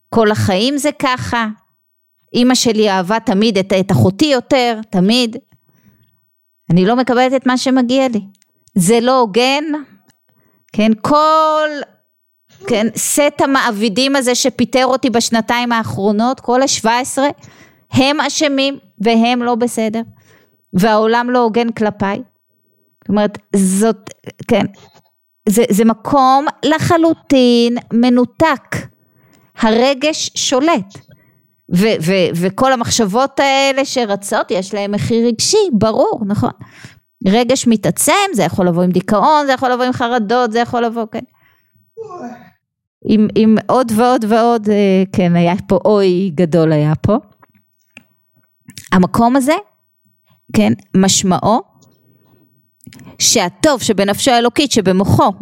כל 0.08 0.30
החיים 0.30 0.76
זה 0.76 0.90
ככה. 0.98 1.46
אימא 2.34 2.54
שלי 2.54 2.90
אהבה 2.90 3.20
תמיד 3.20 3.58
את, 3.58 3.72
את 3.80 3.92
אחותי 3.92 4.26
יותר, 4.26 4.80
תמיד. 4.90 5.36
אני 6.70 6.86
לא 6.86 6.96
מקבלת 6.96 7.34
את 7.34 7.46
מה 7.46 7.58
שמגיע 7.58 8.08
לי. 8.08 8.20
זה 8.74 9.00
לא 9.00 9.20
הוגן, 9.20 9.64
כן, 10.72 10.90
כל, 11.00 11.68
כן, 12.66 12.86
סט 12.96 13.40
המעבידים 13.40 14.16
הזה 14.16 14.34
שפיטר 14.34 14.86
אותי 14.86 15.10
בשנתיים 15.10 15.72
האחרונות, 15.72 16.40
כל 16.40 16.62
השבע 16.62 16.98
עשרה, 16.98 17.28
הם 17.92 18.20
אשמים 18.20 18.78
והם 18.98 19.42
לא 19.42 19.54
בסדר, 19.54 20.00
והעולם 20.72 21.30
לא 21.30 21.38
הוגן 21.38 21.70
כלפיי. 21.72 22.16
זאת 22.16 23.08
אומרת, 23.08 23.38
זאת, 23.56 24.10
כן, 24.48 24.66
זה, 25.48 25.64
זה 25.70 25.84
מקום 25.84 26.46
לחלוטין 26.64 27.76
מנותק. 27.92 28.76
הרגש 29.58 30.30
שולט. 30.34 30.98
ו, 31.74 31.86
ו, 32.02 32.12
וכל 32.34 32.72
המחשבות 32.72 33.40
האלה 33.40 33.84
שרצות, 33.84 34.50
יש 34.50 34.74
להם 34.74 34.92
מחיר 34.92 35.26
רגשי, 35.26 35.70
ברור, 35.72 36.20
נכון? 36.26 36.50
רגש 37.26 37.66
מתעצם, 37.66 38.12
זה 38.32 38.42
יכול 38.42 38.68
לבוא 38.68 38.82
עם 38.82 38.90
דיכאון, 38.90 39.46
זה 39.46 39.52
יכול 39.52 39.72
לבוא 39.72 39.84
עם 39.84 39.92
חרדות, 39.92 40.52
זה 40.52 40.58
יכול 40.58 40.84
לבוא, 40.84 41.04
כן. 41.12 41.24
עם, 43.04 43.28
עם 43.34 43.56
עוד 43.66 43.92
ועוד 43.96 44.24
ועוד, 44.28 44.68
אה, 44.68 45.02
כן, 45.12 45.36
היה 45.36 45.54
פה 45.68 45.78
אוי 45.84 46.30
גדול 46.34 46.72
היה 46.72 46.94
פה. 46.94 47.16
המקום 48.92 49.36
הזה, 49.36 49.54
כן, 50.56 50.72
משמעו 50.96 51.60
שהטוב 53.18 53.82
שבנפשו 53.82 54.30
האלוקית 54.30 54.72
שבמוחו, 54.72 55.32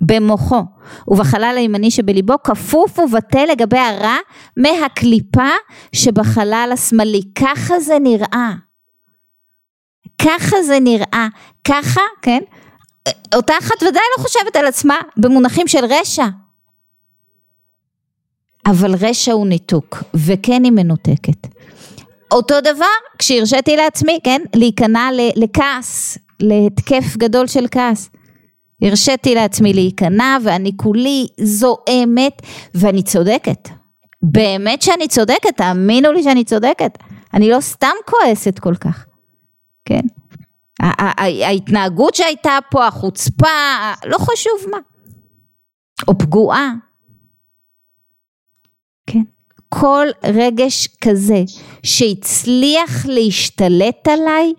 במוחו 0.00 0.62
ובחלל 1.08 1.54
הימני 1.58 1.90
שבליבו 1.90 2.34
כפוף 2.44 2.98
ובטל 2.98 3.44
לגבי 3.50 3.78
הרע 3.78 4.16
מהקליפה 4.56 5.48
שבחלל 5.92 6.70
השמאלי. 6.72 7.22
ככה 7.34 7.80
זה 7.80 7.98
נראה. 8.00 8.52
ככה 10.22 10.62
זה 10.62 10.80
נראה. 10.80 11.28
ככה, 11.64 12.00
כן? 12.22 12.40
אותה 13.34 13.54
אחת 13.58 13.82
ודאי 13.82 14.02
לא 14.18 14.22
חושבת 14.22 14.56
על 14.56 14.66
עצמה 14.66 14.94
במונחים 15.16 15.68
של 15.68 15.84
רשע. 15.84 16.26
אבל 18.66 18.94
רשע 18.94 19.32
הוא 19.32 19.46
ניתוק, 19.46 20.02
וכן 20.14 20.64
היא 20.64 20.72
מנותקת. 20.72 21.46
אותו 22.30 22.60
דבר 22.60 22.86
כשהרשיתי 23.18 23.76
לעצמי, 23.76 24.18
כן, 24.24 24.42
להיכנע 24.54 25.08
לכעס, 25.36 26.18
להתקף 26.40 27.16
גדול 27.16 27.46
של 27.46 27.66
כעס. 27.70 28.10
הרשיתי 28.82 29.34
לעצמי 29.34 29.72
להיכנע 29.72 30.36
ואני 30.42 30.72
כולי 30.76 31.26
זועמת 31.40 32.42
ואני 32.74 33.02
צודקת. 33.02 33.68
באמת 34.22 34.82
שאני 34.82 35.08
צודקת, 35.08 35.56
תאמינו 35.56 36.12
לי 36.12 36.22
שאני 36.22 36.44
צודקת. 36.44 36.98
אני 37.34 37.50
לא 37.50 37.60
סתם 37.60 37.92
כועסת 38.06 38.58
כל 38.58 38.74
כך, 38.74 39.06
כן? 39.84 40.00
ההתנהגות 40.80 42.14
שהייתה 42.14 42.58
פה, 42.70 42.86
החוצפה, 42.86 43.46
לא 44.06 44.18
חשוב 44.18 44.70
מה. 44.70 44.78
או 46.08 46.18
פגועה. 46.18 46.72
כל 49.68 50.06
רגש 50.24 50.88
כזה 51.00 51.42
שהצליח 51.82 53.06
להשתלט 53.06 54.08
עליי, 54.08 54.52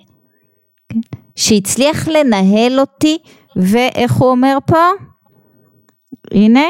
כן? 0.90 1.00
שהצליח 1.36 2.08
לנהל 2.08 2.80
אותי, 2.80 3.18
ואיך 3.56 4.14
הוא 4.14 4.30
אומר 4.30 4.58
פה? 4.68 4.90
הנה, 6.32 6.68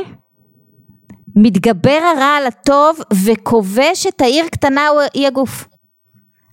מתגבר 1.35 1.99
הרע 2.15 2.35
על 2.37 2.47
הטוב 2.47 2.99
וכובש 3.25 4.07
את 4.07 4.21
העיר 4.21 4.47
קטנה 4.47 4.89
היא 5.13 5.27
הגוף. 5.27 5.67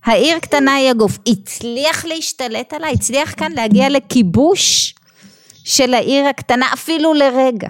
העיר 0.05 0.39
קטנה 0.39 0.73
היא 0.75 0.89
הגוף. 0.89 1.17
הצליח 1.27 2.05
להשתלט 2.05 2.73
עליי, 2.73 2.93
הצליח 2.93 3.33
כאן 3.37 3.51
להגיע 3.51 3.89
לכיבוש 3.89 4.95
של 5.63 5.93
העיר 5.93 6.25
הקטנה 6.25 6.65
אפילו 6.73 7.13
לרגע. 7.13 7.69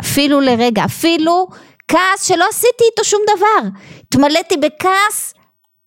אפילו 0.00 0.40
לרגע, 0.40 0.84
אפילו 0.84 1.48
כעס 1.90 2.28
שלא 2.28 2.44
עשיתי 2.48 2.84
איתו 2.90 3.04
שום 3.04 3.20
דבר. 3.36 3.68
התמלאתי 4.02 4.56
בכעס 4.56 5.34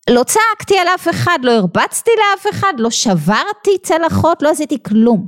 לא 0.09 0.23
צעקתי 0.23 0.79
על 0.79 0.87
אף 0.87 1.07
אחד, 1.09 1.39
לא 1.43 1.51
הרבצתי 1.51 2.11
לאף 2.17 2.45
אחד, 2.49 2.73
לא 2.77 2.89
שברתי 2.89 3.77
צלחות, 3.83 4.41
לא 4.41 4.49
עשיתי 4.49 4.83
כלום. 4.83 5.27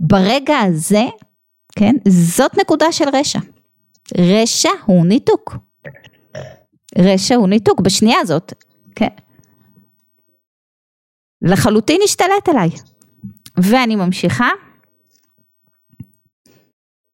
ברגע 0.00 0.58
הזה, 0.58 1.04
כן, 1.78 1.94
זאת 2.08 2.58
נקודה 2.58 2.92
של 2.92 3.04
רשע. 3.12 3.38
רשע 4.18 4.70
הוא 4.84 5.06
ניתוק. 5.06 5.56
רשע 6.98 7.34
הוא 7.34 7.48
ניתוק, 7.48 7.80
בשנייה 7.80 8.20
הזאת, 8.20 8.52
כן. 8.96 9.08
לחלוטין 11.42 12.00
השתלט 12.04 12.48
עליי. 12.48 12.70
ואני 13.56 13.96
ממשיכה. 13.96 14.48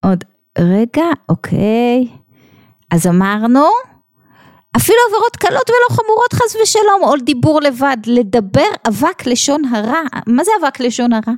עוד 0.05 0.25
רגע, 0.59 1.05
אוקיי. 1.29 2.22
אז 2.93 3.07
אמרנו, 3.07 3.67
אפילו 4.77 4.99
עבירות 5.09 5.37
קלות 5.37 5.71
ולא 5.71 5.97
חמורות 5.97 6.33
חס 6.33 6.57
ושלום, 6.63 7.03
או 7.03 7.17
דיבור 7.17 7.61
לבד, 7.63 7.97
לדבר 8.07 8.69
אבק 8.89 9.27
לשון 9.27 9.63
הרע, 9.65 10.01
מה 10.27 10.45
זה 10.45 10.51
אבק 10.61 10.81
לשון 10.81 11.13
הרע? 11.13 11.35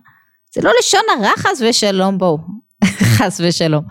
זה 0.54 0.60
לא 0.64 0.72
לשון 0.78 1.00
הרע 1.16 1.32
חס 1.36 1.62
ושלום, 1.68 2.18
בואו, 2.18 2.38
חס 3.16 3.40
ושלום. 3.44 3.84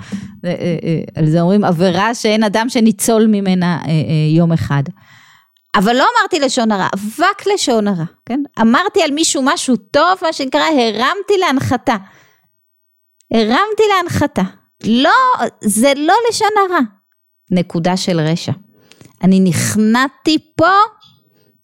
אה, 0.45 0.49
אה, 0.49 0.55
אה, 0.83 1.01
על 1.15 1.29
זה 1.29 1.41
אומרים 1.41 1.63
עבירה 1.63 2.15
שאין 2.15 2.43
אדם 2.43 2.69
שניצול 2.69 3.27
ממנה 3.27 3.79
יום 4.35 4.51
אחד. 4.51 4.83
אבל 5.75 5.95
לא 5.95 6.05
אמרתי 6.17 6.39
לשון 6.39 6.71
הרע, 6.71 6.87
אבק 6.95 7.47
לשון 7.53 7.87
הרע, 7.87 8.05
כן? 8.25 8.43
אמרתי 8.61 9.03
על 9.03 9.11
מישהו 9.11 9.41
משהו 9.45 9.75
טוב, 9.75 10.17
מה 10.21 10.33
שנקרא, 10.33 10.61
הרמתי 10.61 11.37
להנחתה. 11.39 11.95
הרמתי 13.33 13.83
להנחתה. 13.95 14.43
לא, 14.83 15.11
זה 15.61 15.93
לא 15.95 16.13
לשון 16.29 16.51
הרע. 16.57 16.79
נקודה 17.51 17.97
של 17.97 18.19
רשע. 18.19 18.51
אני 19.23 19.39
נכנעתי 19.39 20.37
פה 20.55 20.71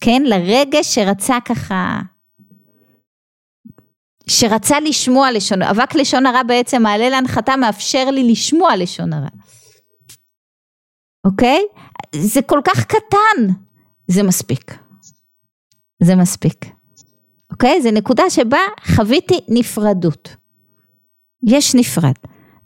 כן? 0.02 0.22
לרגש 0.26 0.96
שרצה 0.96 1.38
ככה, 1.46 2.00
שרצה 4.28 4.80
לשמוע 4.80 5.32
לשון, 5.32 5.62
אבק 5.62 5.96
לשון 5.96 6.26
הרע 6.26 6.44
בעצם 6.44 6.82
מעלה 6.84 7.10
להנחתה, 7.10 7.56
מאפשר 7.56 8.10
לי 8.12 8.32
לשמוע 8.32 8.76
לשון 8.76 9.14
הרע. 9.14 9.30
אוקיי? 11.26 11.62
זה 12.16 12.42
כל 12.42 12.62
כך 12.64 12.86
קטן, 12.86 13.54
זה 14.08 14.24
מספיק. 14.24 14.78
זה 16.04 16.16
מספיק. 16.16 16.66
אוקיי? 17.52 17.82
זה 17.82 17.92
נקודה 17.92 18.30
שבה 18.30 18.60
חוויתי 18.96 19.40
נפרדות. 19.48 20.36
יש 21.48 21.76
נפרד. 21.76 22.14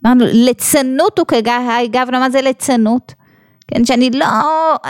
אמרנו, 0.05 0.25
ליצנות 0.27 1.19
הוא 1.19 1.27
כגיא 1.27 1.53
גבנה, 1.91 2.19
מה 2.19 2.29
זה 2.29 2.41
ליצנות? 2.41 3.13
כן, 3.67 3.85
שאני 3.85 4.09
לא, 4.09 4.25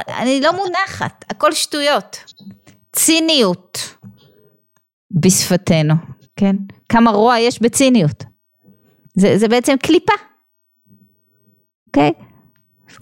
אני 0.07 0.41
לא 0.41 0.51
מונחת, 0.51 1.25
הכל 1.29 1.51
שטויות. 1.53 2.17
ציניות 2.93 3.97
בשפתנו, 5.11 5.93
כן? 6.35 6.55
כמה 6.89 7.11
רוע 7.11 7.39
יש 7.39 7.61
בציניות. 7.61 8.23
זה, 9.15 9.37
זה 9.37 9.47
בעצם 9.47 9.75
קליפה, 9.81 10.13
אוקיי? 11.87 12.11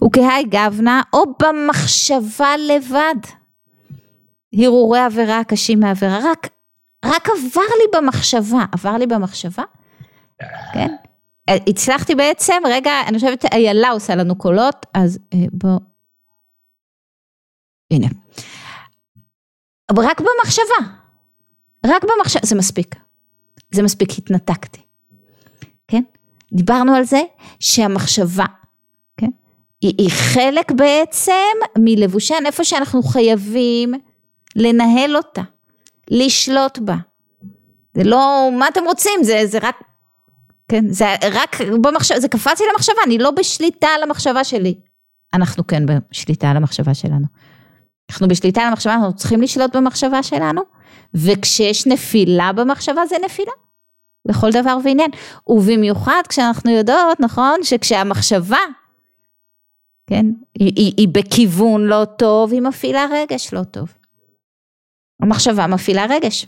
וכהי 0.04 0.44
גבנה 0.44 1.02
או 1.12 1.22
במחשבה 1.42 2.56
לבד. 2.56 3.14
הרהורי 4.54 5.00
עבירה 5.00 5.38
הקשים 5.38 5.80
מעבירה, 5.80 6.18
רק, 6.22 6.48
רק 7.04 7.28
עבר 7.28 7.60
לי 7.60 7.98
במחשבה, 7.98 8.64
עבר 8.72 8.96
לי 8.96 9.06
במחשבה, 9.06 9.62
כן? 10.72 10.94
הצלחתי 11.50 12.14
בעצם, 12.14 12.62
רגע, 12.66 12.92
אני 13.06 13.18
חושבת 13.18 13.44
איילה 13.52 13.90
עושה 13.90 14.14
לנו 14.14 14.36
קולות, 14.36 14.86
אז 14.94 15.18
אה, 15.34 15.38
בוא, 15.52 15.78
הנה. 17.90 18.06
רק 19.98 20.20
במחשבה, 20.20 20.92
רק 21.86 22.04
במחשבה, 22.04 22.40
זה 22.42 22.56
מספיק, 22.56 22.96
זה 23.74 23.82
מספיק, 23.82 24.18
התנתקתי, 24.18 24.80
כן? 25.88 26.02
דיברנו 26.52 26.94
על 26.94 27.04
זה 27.04 27.22
שהמחשבה, 27.60 28.46
כן? 29.16 29.30
היא, 29.80 29.94
היא 29.98 30.10
חלק 30.10 30.72
בעצם 30.72 31.32
מלבושן, 31.78 32.46
איפה 32.46 32.64
שאנחנו 32.64 33.02
חייבים 33.02 33.94
לנהל 34.56 35.16
אותה, 35.16 35.42
לשלוט 36.10 36.78
בה. 36.78 36.96
זה 37.94 38.04
לא, 38.04 38.50
מה 38.58 38.68
אתם 38.68 38.84
רוצים, 38.84 39.22
זה, 39.22 39.42
זה 39.46 39.58
רק 39.62 39.76
כן, 40.72 40.88
זה 40.88 41.06
רק 41.32 41.60
במחשבה, 41.82 42.20
זה 42.20 42.28
קפץ 42.28 42.60
לי 42.60 42.66
למחשבה, 42.72 42.94
אני 43.06 43.18
לא 43.18 43.30
בשליטה 43.30 43.86
על 43.86 44.02
המחשבה 44.02 44.44
שלי. 44.44 44.74
אנחנו 45.34 45.66
כן 45.66 45.82
בשליטה 46.10 46.50
על 46.50 46.56
המחשבה 46.56 46.94
שלנו. 46.94 47.26
אנחנו 48.10 48.28
בשליטה 48.28 48.62
על 48.62 48.68
המחשבה, 48.68 48.94
אנחנו 48.94 49.16
צריכים 49.16 49.42
לשלוט 49.42 49.76
במחשבה 49.76 50.22
שלנו, 50.22 50.62
וכשיש 51.14 51.86
נפילה 51.86 52.52
במחשבה 52.52 53.06
זה 53.06 53.16
נפילה. 53.24 53.52
לכל 54.28 54.50
דבר 54.50 54.76
ועניין. 54.84 55.10
ובמיוחד 55.48 56.22
כשאנחנו 56.28 56.70
יודעות, 56.70 57.20
נכון, 57.20 57.62
שכשהמחשבה, 57.62 58.60
כן, 60.06 60.26
היא, 60.58 60.72
היא, 60.76 60.92
היא 60.96 61.08
בכיוון 61.08 61.84
לא 61.84 62.04
טוב, 62.04 62.52
היא 62.52 62.60
מפעילה 62.62 63.06
רגש 63.12 63.54
לא 63.54 63.62
טוב. 63.64 63.92
המחשבה 65.22 65.66
מפעילה 65.66 66.06
רגש. 66.10 66.46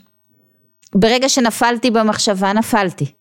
ברגע 0.94 1.28
שנפלתי 1.28 1.90
במחשבה, 1.90 2.52
נפלתי. 2.52 3.14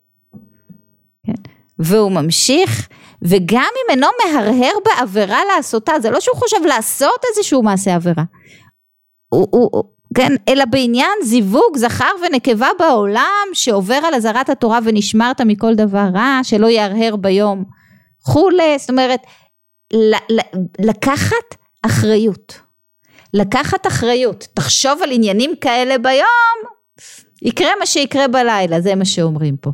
והוא 1.80 2.12
ממשיך, 2.12 2.88
וגם 3.22 3.60
אם 3.62 3.90
אינו 3.90 4.08
מהרהר 4.26 4.74
בעבירה 4.86 5.40
לעשותה, 5.46 5.94
זה 6.02 6.10
לא 6.10 6.20
שהוא 6.20 6.38
חושב 6.38 6.66
לעשות 6.66 7.22
איזשהו 7.30 7.64
מעשה 7.64 7.96
עבירה. 7.96 8.24
הוא, 9.30 9.48
הוא, 9.52 9.84
כן, 10.16 10.36
אלא 10.50 10.66
בעניין 10.66 11.18
זיווג 11.24 11.78
זכר 11.78 12.12
ונקבה 12.26 12.70
בעולם 12.80 13.48
שעובר 13.54 14.00
על 14.08 14.14
אזהרת 14.14 14.50
התורה 14.50 14.80
ונשמרת 14.84 15.42
מכל 15.42 15.76
דבר 15.76 16.08
רע, 16.14 16.40
שלא 16.44 16.68
יהרהר 16.68 17.16
ביום 17.16 17.64
כולי, 18.24 18.78
זאת 18.80 18.90
אומרת, 18.90 19.20
לקחת 20.80 21.56
אחריות. 21.86 22.60
לקחת 23.34 23.88
אחריות. 23.88 24.48
תחשוב 24.54 25.02
על 25.04 25.12
עניינים 25.12 25.52
כאלה 25.62 25.98
ביום, 25.98 26.74
יקרה 27.42 27.72
מה 27.80 27.86
שיקרה 27.86 28.28
בלילה, 28.28 28.82
זה 28.82 28.96
מה 28.96 29.06
שאומרים 29.06 29.58
פה. 29.58 29.72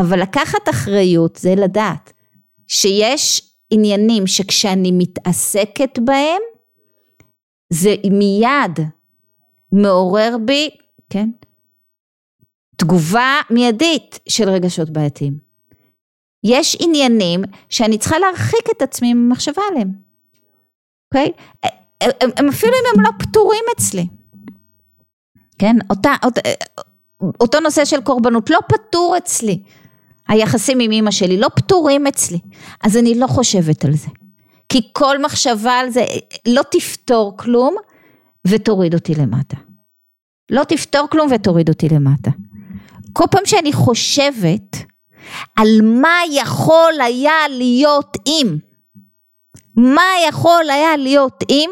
אבל 0.00 0.22
לקחת 0.22 0.68
אחריות 0.70 1.36
זה 1.36 1.54
לדעת 1.54 2.12
שיש 2.66 3.54
עניינים 3.70 4.26
שכשאני 4.26 4.92
מתעסקת 4.92 5.98
בהם, 5.98 6.42
זה 7.72 7.94
מיד 8.10 8.80
מעורר 9.72 10.36
בי, 10.44 10.70
כן, 11.10 11.30
תגובה 12.76 13.40
מיידית 13.50 14.18
של 14.28 14.48
רגשות 14.48 14.90
בעייתיים. 14.90 15.38
יש 16.44 16.76
עניינים 16.80 17.42
שאני 17.68 17.98
צריכה 17.98 18.18
להרחיק 18.18 18.70
את 18.76 18.82
עצמי 18.82 19.14
ממחשבה 19.14 19.62
עליהם, 19.70 19.92
אוקיי? 21.06 21.32
הם, 22.00 22.30
הם 22.36 22.48
אפילו 22.48 22.72
אם 22.72 22.98
הם 22.98 23.04
לא 23.04 23.10
פתורים 23.18 23.64
אצלי, 23.76 24.06
כן? 25.58 25.76
אותה, 25.90 26.14
אותה, 26.24 26.40
אותו 27.40 27.60
נושא 27.60 27.84
של 27.84 28.00
קורבנות 28.00 28.50
לא 28.50 28.58
פתור 28.68 29.14
אצלי, 29.18 29.62
היחסים 30.28 30.80
עם 30.80 30.92
אמא 30.92 31.10
שלי 31.10 31.36
לא 31.36 31.48
פתורים 31.54 32.06
אצלי, 32.06 32.38
אז 32.80 32.96
אני 32.96 33.14
לא 33.14 33.26
חושבת 33.26 33.84
על 33.84 33.92
זה. 33.92 34.08
כי 34.68 34.90
כל 34.92 35.22
מחשבה 35.22 35.72
על 35.72 35.90
זה 35.90 36.04
לא 36.46 36.62
תפתור 36.70 37.36
כלום 37.36 37.76
ותוריד 38.46 38.94
אותי 38.94 39.14
למטה. 39.14 39.56
לא 40.50 40.64
תפתור 40.64 41.06
כלום 41.10 41.28
ותוריד 41.34 41.68
אותי 41.68 41.88
למטה. 41.88 42.30
כל 43.12 43.24
פעם 43.30 43.46
שאני 43.46 43.72
חושבת 43.72 44.76
על 45.56 45.68
מה 45.82 46.18
יכול 46.30 46.92
היה 47.00 47.48
להיות 47.48 48.16
אם, 48.26 48.56
מה 49.76 50.02
יכול 50.28 50.70
היה 50.70 50.96
להיות 50.96 51.44
אם, 51.50 51.70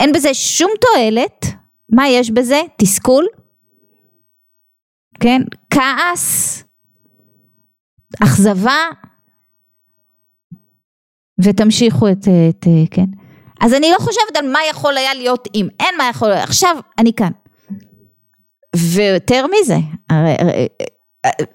אין 0.00 0.12
בזה 0.12 0.34
שום 0.34 0.70
תועלת, 0.80 1.46
מה 1.92 2.08
יש 2.08 2.30
בזה? 2.30 2.60
תסכול, 2.78 3.26
כן? 5.20 5.42
כעס, 5.70 6.64
אכזבה, 8.22 8.84
ותמשיכו 11.38 12.08
את, 12.08 12.28
את, 12.48 12.66
כן. 12.90 13.04
אז 13.60 13.74
אני 13.74 13.90
לא 13.90 13.96
חושבת 13.98 14.36
על 14.36 14.52
מה 14.52 14.58
יכול 14.70 14.96
היה 14.96 15.14
להיות 15.14 15.48
אם, 15.54 15.68
אין 15.80 15.94
מה 15.98 16.08
יכול, 16.10 16.32
עכשיו 16.32 16.76
אני 16.98 17.12
כאן. 17.12 17.30
ויותר 18.76 19.46
מזה, 19.46 19.76
הרי, 20.10 20.34
הרי 20.38 20.68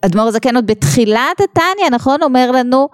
אדמו"ר 0.06 0.28
הזקן 0.28 0.56
עוד 0.56 0.68
בתחילת 0.68 1.42
התניא, 1.44 1.90
נכון, 1.92 2.24
אומר 2.24 2.52
לנו, 2.52 2.88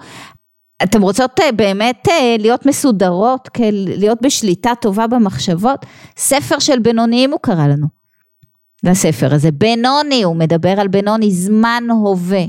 אתם 0.84 1.02
רוצות 1.02 1.40
אה, 1.40 1.52
באמת 1.52 2.08
אה, 2.12 2.36
להיות 2.40 2.66
מסודרות, 2.66 3.50
להיות 3.98 4.22
בשליטה 4.22 4.72
טובה 4.82 5.08
במחשבות? 5.08 5.86
ספר 6.18 6.60
של 6.60 6.80
בינוניים 6.80 7.32
הוא 7.32 7.40
קרא 7.44 7.68
לנו. 7.68 7.88
לספר 8.84 9.34
הזה, 9.34 9.52
בינוני, 9.52 10.24
הוא 10.24 10.36
מדבר 10.36 10.80
על 10.80 10.88
בינוני, 10.88 11.32
זמן 11.32 11.84
הווה. 11.90 12.44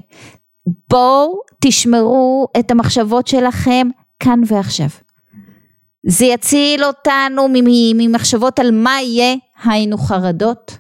בואו 0.91 1.41
תשמרו 1.61 2.49
את 2.59 2.71
המחשבות 2.71 3.27
שלכם 3.27 3.89
כאן 4.21 4.41
ועכשיו. 4.47 4.89
זה 6.07 6.25
יציל 6.25 6.85
אותנו 6.85 7.47
ממחשבות 7.95 8.59
על 8.59 8.71
מה 8.71 9.01
יהיה, 9.03 9.37
היינו 9.65 9.99
חרדות, 9.99 10.79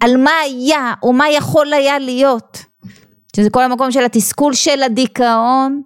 על 0.00 0.16
מה 0.16 0.30
היה 0.44 0.94
או 1.02 1.12
מה 1.12 1.30
יכול 1.30 1.72
היה 1.72 1.98
להיות, 1.98 2.64
שזה 3.36 3.50
כל 3.50 3.62
המקום 3.62 3.90
של 3.90 4.04
התסכול 4.04 4.54
של 4.54 4.82
הדיכאון, 4.82 5.82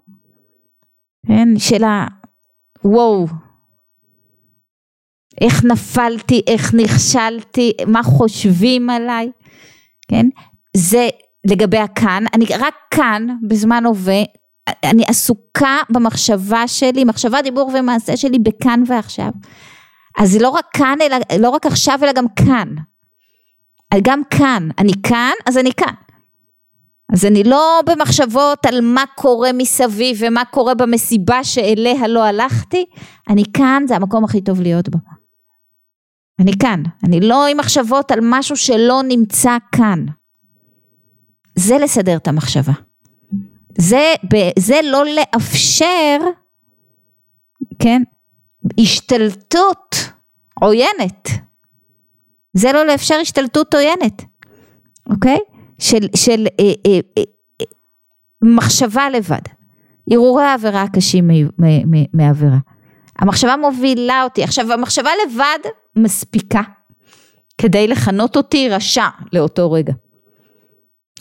כן, 1.26 1.48
של 1.58 1.84
ה... 1.84 2.06
וואו, 2.84 3.26
איך 5.40 5.64
נפלתי, 5.64 6.42
איך 6.46 6.74
נכשלתי, 6.74 7.72
מה 7.86 8.02
חושבים 8.02 8.90
עליי, 8.90 9.30
כן, 10.08 10.26
זה 10.76 11.08
לגבי 11.50 11.78
הכאן, 11.78 12.24
אני 12.34 12.44
רק 12.58 12.74
כאן 12.90 13.26
בזמן 13.48 13.86
הווה, 13.86 14.22
אני 14.84 15.04
עסוקה 15.06 15.76
במחשבה 15.90 16.68
שלי, 16.68 17.04
מחשבה, 17.04 17.42
דיבור 17.42 17.70
ומעשה 17.74 18.16
שלי 18.16 18.38
בכאן 18.38 18.82
ועכשיו. 18.86 19.30
אז 20.18 20.30
זה 20.30 20.38
לא 20.38 20.48
רק 20.48 20.64
כאן, 20.72 20.98
אלא, 21.00 21.16
לא 21.40 21.50
רק 21.50 21.66
עכשיו, 21.66 21.98
אלא 22.02 22.12
גם 22.12 22.26
כאן. 22.36 22.68
גם 24.02 24.22
כאן, 24.30 24.68
אני 24.78 24.92
כאן, 25.02 25.32
אז 25.46 25.58
אני 25.58 25.72
כאן. 25.72 25.94
אז 27.12 27.24
אני 27.24 27.44
לא 27.44 27.80
במחשבות 27.86 28.66
על 28.66 28.80
מה 28.80 29.04
קורה 29.14 29.52
מסביב 29.52 30.16
ומה 30.20 30.44
קורה 30.44 30.74
במסיבה 30.74 31.44
שאליה 31.44 32.08
לא 32.08 32.24
הלכתי, 32.24 32.84
אני 33.28 33.42
כאן, 33.52 33.82
זה 33.88 33.96
המקום 33.96 34.24
הכי 34.24 34.40
טוב 34.40 34.60
להיות 34.60 34.88
בו. 34.88 34.98
אני 36.40 36.52
כאן, 36.58 36.82
אני 37.04 37.20
לא 37.20 37.46
עם 37.46 37.56
מחשבות 37.56 38.10
על 38.10 38.18
משהו 38.22 38.56
שלא 38.56 39.00
נמצא 39.08 39.56
כאן. 39.72 40.04
זה 41.56 41.78
לסדר 41.78 42.16
את 42.16 42.28
המחשבה. 42.28 42.72
זה, 43.78 44.14
זה 44.58 44.80
לא 44.84 45.04
לאפשר, 45.04 46.18
כן, 47.78 48.02
השתלטות 48.80 49.96
עוינת 50.60 51.28
זה 52.54 52.72
לא 52.72 52.86
לאפשר 52.86 53.14
השתלטות 53.14 53.74
עוינת, 53.74 54.22
אוקיי? 55.10 55.38
של, 55.78 56.06
של 56.16 56.46
אה, 56.60 56.72
אה, 56.86 57.00
אה, 57.18 57.22
מחשבה 58.42 59.10
לבד. 59.10 59.42
הרהורי 60.10 60.44
העבירה 60.44 60.82
הקשים 60.82 61.30
מעבירה. 62.12 62.58
המחשבה 63.18 63.56
מובילה 63.56 64.24
אותי. 64.24 64.44
עכשיו 64.44 64.72
המחשבה 64.72 65.10
לבד 65.26 65.58
מספיקה 65.96 66.62
כדי 67.58 67.88
לכנות 67.88 68.36
אותי 68.36 68.68
רשע 68.68 69.06
לאותו 69.32 69.72
רגע. 69.72 69.92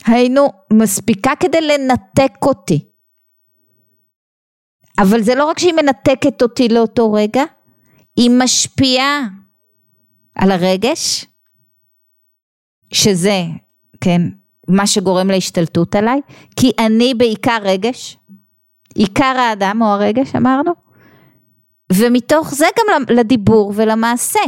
היינו 0.06 0.48
מספיקה 0.72 1.32
כדי 1.40 1.60
לנתק 1.60 2.32
אותי. 2.42 2.84
אבל 4.98 5.22
זה 5.22 5.34
לא 5.34 5.44
רק 5.44 5.58
שהיא 5.58 5.74
מנתקת 5.74 6.42
אותי 6.42 6.68
לאותו 6.68 7.12
רגע, 7.12 7.42
היא 8.16 8.30
משפיעה 8.38 9.20
על 10.34 10.50
הרגש, 10.50 11.26
שזה, 12.92 13.42
כן, 14.00 14.22
מה 14.68 14.86
שגורם 14.86 15.30
להשתלטות 15.30 15.94
עליי, 15.94 16.20
כי 16.56 16.72
אני 16.78 17.14
בעיקר 17.14 17.58
רגש, 17.62 18.18
עיקר 18.94 19.24
האדם 19.38 19.82
הוא 19.82 19.88
הרגש 19.88 20.36
אמרנו, 20.36 20.72
ומתוך 21.92 22.54
זה 22.54 22.66
גם 22.78 23.02
לדיבור 23.08 23.72
ולמעשה. 23.76 24.40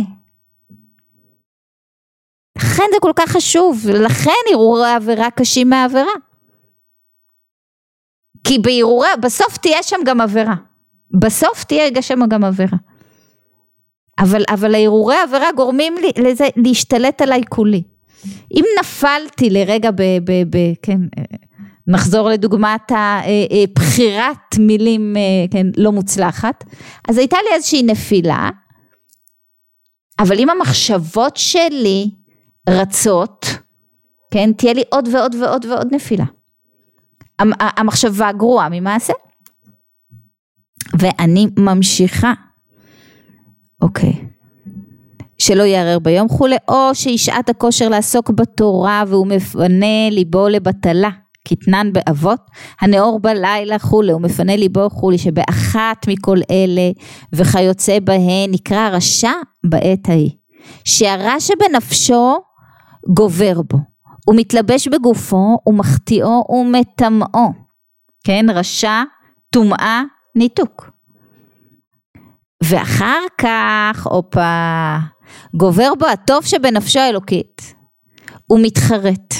לכן 2.59 2.85
זה 2.93 3.01
כל 3.01 3.13
כך 3.17 3.29
חשוב, 3.29 3.87
לכן 3.91 4.31
הרהורי 4.53 4.91
עבירה 4.91 5.31
קשים 5.31 5.71
מהעבירה. 5.71 6.13
כי 8.45 8.59
בהרהורי, 8.59 9.09
בסוף 9.21 9.57
תהיה 9.57 9.83
שם 9.83 9.97
גם 10.05 10.21
עבירה. 10.21 10.55
בסוף 11.21 11.65
תהיה 11.65 12.03
שם 12.03 12.21
גם 12.29 12.45
עבירה. 12.45 12.79
אבל, 14.19 14.43
אבל 14.49 14.75
ההרהורי 14.75 15.17
עבירה 15.17 15.53
גורמים 15.53 15.95
לי 16.01 16.11
לזה 16.23 16.49
להשתלט 16.57 17.23
עליי 17.23 17.43
כולי. 17.49 17.83
אם 18.53 18.65
נפלתי 18.81 19.51
לרגע 19.51 19.91
ב... 19.91 20.03
ב, 20.25 20.33
ב 20.51 20.59
כן, 20.83 20.99
נחזור 21.87 22.29
לדוגמת 22.29 22.93
הבחירת 22.93 24.37
אה, 24.55 24.59
אה, 24.59 24.67
מילים 24.67 25.17
אה, 25.17 25.23
כן, 25.51 25.67
לא 25.77 25.93
מוצלחת, 25.93 26.65
אז 27.09 27.19
הייתה 27.19 27.37
לי 27.49 27.55
איזושהי 27.55 27.83
נפילה, 27.83 28.51
אבל 30.19 30.39
אם 30.39 30.51
המחשבות 30.51 31.37
שלי 31.37 32.11
רצות, 32.69 33.47
כן, 34.31 34.53
תהיה 34.53 34.73
לי 34.73 34.83
עוד 34.91 35.09
ועוד 35.13 35.35
ועוד 35.35 35.65
ועוד 35.65 35.95
נפילה. 35.95 36.25
המחשבה 37.61 38.33
גרועה 38.33 38.69
ממעשה. 38.71 39.13
ואני 40.99 41.47
ממשיכה, 41.59 42.33
אוקיי, 43.83 44.13
שלא 45.39 45.63
יערער 45.63 45.99
ביום 45.99 46.29
כולי, 46.29 46.57
או 46.69 46.95
שישעת 46.95 47.49
הכושר 47.49 47.89
לעסוק 47.89 48.31
בתורה 48.31 49.05
והוא 49.09 49.27
מפנה 49.27 50.11
ליבו 50.11 50.49
לבטלה. 50.49 51.11
קטנן 51.49 51.93
באבות, 51.93 52.41
הנאור 52.81 53.21
בלילה 53.21 53.79
כולי, 53.79 54.13
ומפנה 54.13 54.57
ליבו 54.57 54.91
כולי, 54.91 55.19
שבאחת 55.19 56.09
מכל 56.09 56.39
אלה 56.51 56.91
וכיוצא 57.33 58.01
בהן 58.01 58.51
נקרא 58.51 58.89
רשע 58.89 59.33
בעת 59.65 60.09
ההיא. 60.09 60.31
שהרע 60.85 61.41
שבנפשו 61.41 62.37
גובר 63.09 63.63
בו, 63.71 63.79
הוא 64.27 64.37
מתלבש 64.37 64.89
בגופו, 64.89 65.59
ומחטיאו 65.67 66.45
ומטמאו. 66.49 67.53
כן, 68.25 68.47
רשע, 68.55 69.03
טומאה, 69.51 70.03
ניתוק. 70.35 70.91
ואחר 72.63 73.21
כך, 73.39 74.07
הופה, 74.07 74.97
גובר 75.57 75.93
בו 75.99 76.07
הטוב 76.07 76.45
שבנפשו 76.45 76.99
האלוקית. 76.99 77.75
הוא 78.47 78.59
מתחרט. 78.63 79.35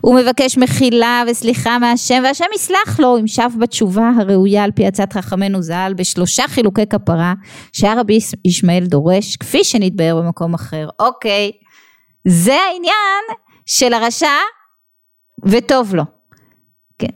הוא 0.00 0.20
מבקש 0.20 0.58
מחילה 0.58 1.22
וסליחה 1.30 1.78
מהשם 1.78 2.22
והשם 2.24 2.44
יסלח 2.54 3.00
לו 3.00 3.18
אם 3.18 3.26
שב 3.26 3.50
בתשובה 3.60 4.10
הראויה 4.18 4.64
על 4.64 4.70
פי 4.70 4.86
עצת 4.86 5.12
חכמינו 5.12 5.62
ז"ל 5.62 5.92
בשלושה 5.96 6.48
חילוקי 6.48 6.86
כפרה 6.86 7.34
שהיה 7.72 8.00
רבי 8.00 8.18
ישמעאל 8.44 8.86
דורש 8.86 9.36
כפי 9.36 9.64
שנתבהר 9.64 10.22
במקום 10.22 10.54
אחר. 10.54 10.88
אוקיי, 11.00 11.50
זה 12.28 12.54
העניין 12.54 13.24
של 13.66 13.92
הרשע 13.92 14.38
וטוב 15.42 15.94
לו. 15.94 16.02
כן. 16.98 17.14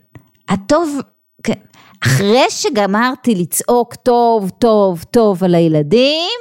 הטוב, 0.49 1.01
כן. 1.43 1.61
אחרי 2.05 2.51
שגמרתי 2.51 3.35
לצעוק 3.35 3.95
טוב 3.95 4.51
טוב 4.51 5.03
טוב 5.03 5.45
על 5.45 5.55
הילדים 5.55 6.39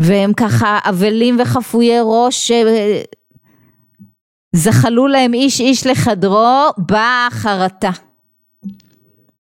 והם 0.00 0.32
ככה 0.36 0.78
אבלים 0.88 1.36
וחפויי 1.40 1.98
ראש 2.02 2.50
זחלו 4.56 5.06
להם 5.06 5.34
איש 5.34 5.60
איש 5.60 5.86
לחדרו, 5.86 6.70
באה 6.78 7.28
חרטה. 7.30 7.90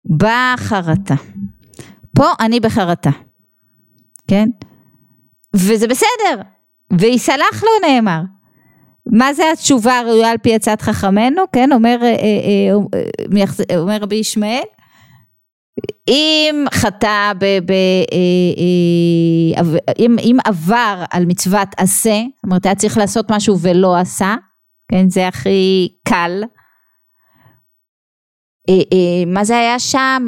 באה 0.05 0.55
חרטה. 0.57 1.15
פה 2.15 2.25
אני 2.39 2.59
בחרטה, 2.59 3.09
כן? 4.27 4.49
וזה 5.53 5.87
בסדר, 5.87 6.41
ויסלח 6.91 7.63
לו 7.63 7.87
נאמר. 7.87 8.21
מה 9.11 9.33
זה 9.33 9.43
התשובה 9.53 9.99
הראויה 9.99 10.31
על 10.31 10.37
פי 10.37 10.55
עצת 10.55 10.81
חכמינו, 10.81 11.43
כן? 11.51 11.71
אומר, 11.71 11.97
אה, 12.01 12.07
אה, 12.09 13.45
אה, 13.71 13.77
אומר 13.77 13.97
רבי 14.01 14.15
ישמעאל, 14.15 14.63
אם 16.07 16.65
חטא, 16.73 17.33
ב, 17.39 17.45
ב, 17.45 17.73
אם, 19.99 20.15
אם 20.19 20.37
עבר 20.45 21.03
על 21.11 21.25
מצוות 21.25 21.67
עשה, 21.77 22.21
זאת 22.35 22.43
אומרת 22.43 22.65
היה 22.65 22.75
צריך 22.75 22.97
לעשות 22.97 23.31
משהו 23.31 23.59
ולא 23.59 23.97
עשה, 23.97 24.35
כן, 24.91 25.09
זה 25.09 25.27
הכי 25.27 25.89
קל. 26.07 26.43
מה 29.27 29.43
זה 29.43 29.57
היה 29.57 29.79
שם? 29.79 30.25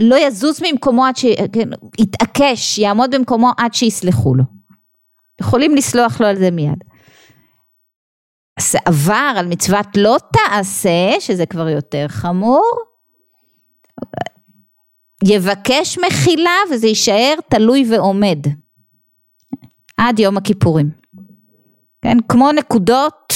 לא 0.00 0.26
יזוז 0.26 0.60
ממקומו 0.62 1.04
עד 1.04 1.16
ש... 1.16 1.24
כן, 1.52 1.68
יתעקש, 1.98 2.78
יעמוד 2.78 3.14
במקומו 3.14 3.50
עד 3.58 3.74
שיסלחו 3.74 4.34
לו. 4.34 4.59
יכולים 5.40 5.74
לסלוח 5.74 6.20
לו 6.20 6.26
על 6.26 6.36
זה 6.36 6.50
מיד. 6.50 6.84
עבר 8.84 9.32
על 9.36 9.46
מצוות 9.46 9.86
לא 9.96 10.16
תעשה, 10.32 11.20
שזה 11.20 11.46
כבר 11.46 11.68
יותר 11.68 12.06
חמור, 12.08 12.72
יבקש 15.24 15.98
מחילה 16.06 16.56
וזה 16.70 16.86
יישאר 16.86 17.34
תלוי 17.48 17.84
ועומד 17.90 18.38
עד 19.96 20.18
יום 20.18 20.36
הכיפורים. 20.36 20.90
כן, 22.02 22.16
כמו 22.28 22.52
נקודות, 22.52 23.32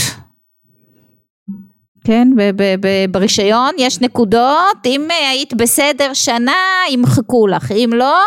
כן, 2.05 2.29
ב- 2.37 2.51
ב- 2.57 2.87
ב- 2.87 3.11
ברישיון 3.11 3.71
יש 3.79 4.01
נקודות, 4.01 4.87
אם 4.87 5.09
היית 5.11 5.55
בסדר 5.55 6.15
שנה, 6.15 6.53
ימחקו 6.91 7.47
לך, 7.47 7.73
אם 7.73 7.91
לא, 7.95 8.19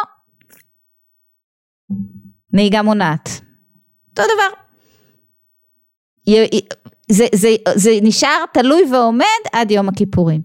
נהיגה 2.53 2.81
מונעת. 2.81 3.46
אותו 4.19 4.33
דבר. 4.33 4.49
זה, 7.11 7.25
זה, 7.35 7.55
זה 7.75 7.91
נשאר 8.01 8.43
תלוי 8.53 8.81
ועומד 8.91 9.25
עד 9.53 9.71
יום 9.71 9.89
הכיפורים. 9.89 10.41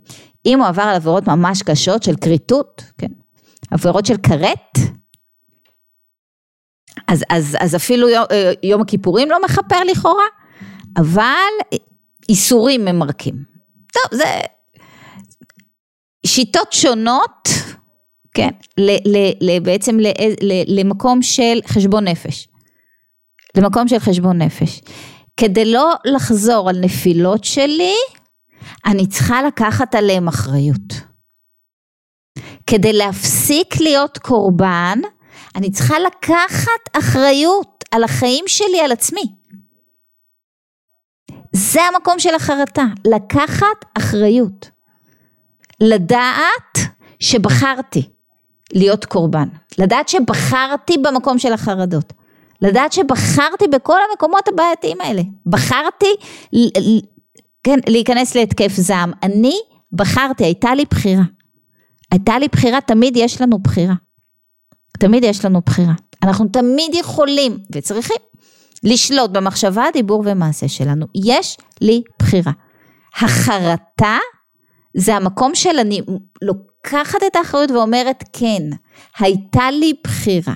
אם 0.46 0.60
הוא 0.60 0.68
עבר 0.68 0.82
על 0.82 0.94
עבירות 0.94 1.26
ממש 1.26 1.62
קשות 1.62 2.02
של 2.02 2.16
כריתות, 2.16 2.82
כן, 2.98 3.12
עבירות 3.70 4.06
של 4.06 4.16
כרת, 4.16 4.78
אז, 7.08 7.24
אז, 7.30 7.56
אז 7.60 7.76
אפילו 7.76 8.08
יום, 8.08 8.24
אה, 8.30 8.52
יום 8.62 8.80
הכיפורים 8.80 9.30
לא 9.30 9.38
מכפר 9.44 9.84
לכאורה, 9.84 10.24
אבל 10.96 11.76
איסורים 12.28 12.84
ממרקים. 12.84 13.34
טוב, 13.92 14.18
זה 14.18 14.40
שיטות 16.26 16.72
שונות, 16.72 17.48
כן, 18.34 18.50
ל, 18.78 18.90
ל, 18.90 19.30
ל, 19.40 19.58
בעצם 19.58 20.00
ל, 20.00 20.06
ל, 20.42 20.80
למקום 20.80 21.22
של 21.22 21.58
חשבון 21.66 22.08
נפש. 22.08 22.48
למקום 23.56 23.88
של 23.88 23.98
חשבון 23.98 24.42
נפש. 24.42 24.80
כדי 25.36 25.72
לא 25.72 25.92
לחזור 26.04 26.68
על 26.68 26.76
נפילות 26.80 27.44
שלי, 27.44 27.94
אני 28.86 29.06
צריכה 29.06 29.42
לקחת 29.42 29.94
עליהם 29.94 30.28
אחריות. 30.28 31.12
כדי 32.66 32.92
להפסיק 32.92 33.80
להיות 33.80 34.18
קורבן, 34.18 34.98
אני 35.56 35.70
צריכה 35.70 35.98
לקחת 35.98 36.82
אחריות 36.92 37.84
על 37.90 38.04
החיים 38.04 38.44
שלי, 38.46 38.80
על 38.84 38.92
עצמי. 38.92 39.32
זה 41.52 41.82
המקום 41.82 42.18
של 42.18 42.34
החרטה, 42.34 42.84
לקחת 43.04 43.84
אחריות. 43.98 44.70
לדעת 45.80 46.78
שבחרתי 47.18 48.08
להיות 48.72 49.04
קורבן, 49.04 49.48
לדעת 49.78 50.08
שבחרתי 50.08 50.98
במקום 50.98 51.38
של 51.38 51.52
החרדות, 51.52 52.12
לדעת 52.62 52.92
שבחרתי 52.92 53.64
בכל 53.72 53.98
המקומות 54.10 54.48
הבעייתיים 54.48 55.00
האלה, 55.00 55.22
בחרתי 55.46 56.14
כן, 57.64 57.78
להיכנס 57.88 58.34
להתקף 58.34 58.72
זעם, 58.76 59.12
אני 59.22 59.54
בחרתי, 59.92 60.44
הייתה 60.44 60.74
לי 60.74 60.84
בחירה, 60.90 61.22
הייתה 62.12 62.38
לי 62.38 62.48
בחירה, 62.48 62.80
תמיד 62.80 63.16
יש 63.16 63.40
לנו 63.40 63.58
בחירה. 63.58 63.94
תמיד 64.98 65.24
יש 65.24 65.44
לנו 65.44 65.60
בחירה. 65.66 65.92
אנחנו 66.22 66.48
תמיד 66.48 66.94
יכולים 66.94 67.58
וצריכים 67.72 68.16
לשלוט 68.82 69.30
במחשבה, 69.30 69.84
דיבור 69.92 70.22
ומעשה 70.26 70.68
שלנו. 70.68 71.06
יש 71.14 71.56
לי 71.80 72.02
בחירה. 72.18 72.52
החרטה 73.16 74.18
זה 74.96 75.16
המקום 75.16 75.54
של 75.54 75.78
אני 75.80 76.00
לוקחת 76.42 77.22
את 77.26 77.36
האחריות 77.36 77.70
ואומרת 77.70 78.24
כן, 78.32 78.62
הייתה 79.18 79.70
לי 79.70 79.92
בחירה, 80.04 80.54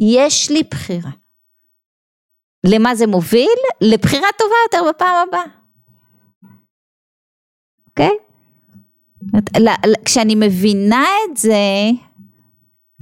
יש 0.00 0.50
לי 0.50 0.62
בחירה. 0.70 1.10
למה 2.66 2.94
זה 2.94 3.06
מוביל? 3.06 3.58
לבחירה 3.80 4.28
טובה 4.38 4.54
יותר 4.66 4.90
בפעם 4.90 5.28
הבאה. 5.28 5.44
אוקיי? 7.88 8.08
Okay? 8.08 8.30
כשאני 10.04 10.34
מבינה 10.34 11.04
את 11.24 11.36
זה, 11.36 11.90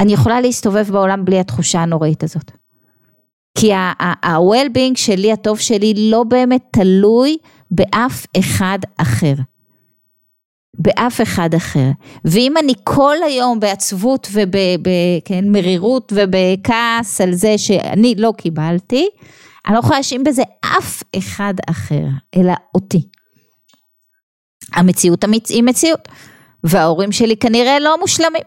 אני 0.01 0.13
יכולה 0.13 0.41
להסתובב 0.41 0.91
בעולם 0.91 1.25
בלי 1.25 1.41
התחושה 1.41 1.81
הנוראית 1.81 2.23
הזאת. 2.23 2.51
כי 3.59 3.73
ה-well-being 3.73 4.97
שלי, 4.97 5.33
הטוב 5.33 5.59
שלי, 5.59 5.95
לא 5.97 6.23
באמת 6.23 6.63
תלוי 6.71 7.37
באף 7.71 8.27
אחד 8.39 8.79
אחר. 8.97 9.35
באף 10.75 11.21
אחד 11.21 11.55
אחר. 11.55 11.91
ואם 12.25 12.55
אני 12.57 12.73
כל 12.85 13.17
היום 13.27 13.61
בעצבות 13.61 14.29
ובמרירות 14.33 16.13
כן, 16.13 16.17
ובכעס 16.19 17.21
על 17.21 17.33
זה 17.33 17.59
שאני 17.59 18.15
לא 18.19 18.33
קיבלתי, 18.37 19.09
אני 19.67 19.75
לא 19.75 19.79
יכולה 19.79 19.95
להאשים 19.97 20.25
בזה 20.25 20.43
אף 20.79 21.03
אחד 21.19 21.55
אחר, 21.71 22.05
אלא 22.37 22.53
אותי. 22.75 23.09
המציאות 24.73 25.25
היא 25.49 25.63
מציאות, 25.63 26.09
וההורים 26.65 27.13
שלי 27.13 27.37
כנראה 27.37 27.79
לא 27.79 28.01
מושלמים. 28.01 28.43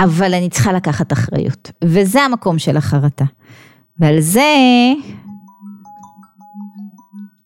אבל 0.00 0.34
אני 0.34 0.50
צריכה 0.50 0.72
לקחת 0.72 1.12
אחריות, 1.12 1.70
וזה 1.84 2.22
המקום 2.22 2.58
של 2.58 2.76
החרטה. 2.76 3.24
ועל 3.98 4.20
זה, 4.20 4.56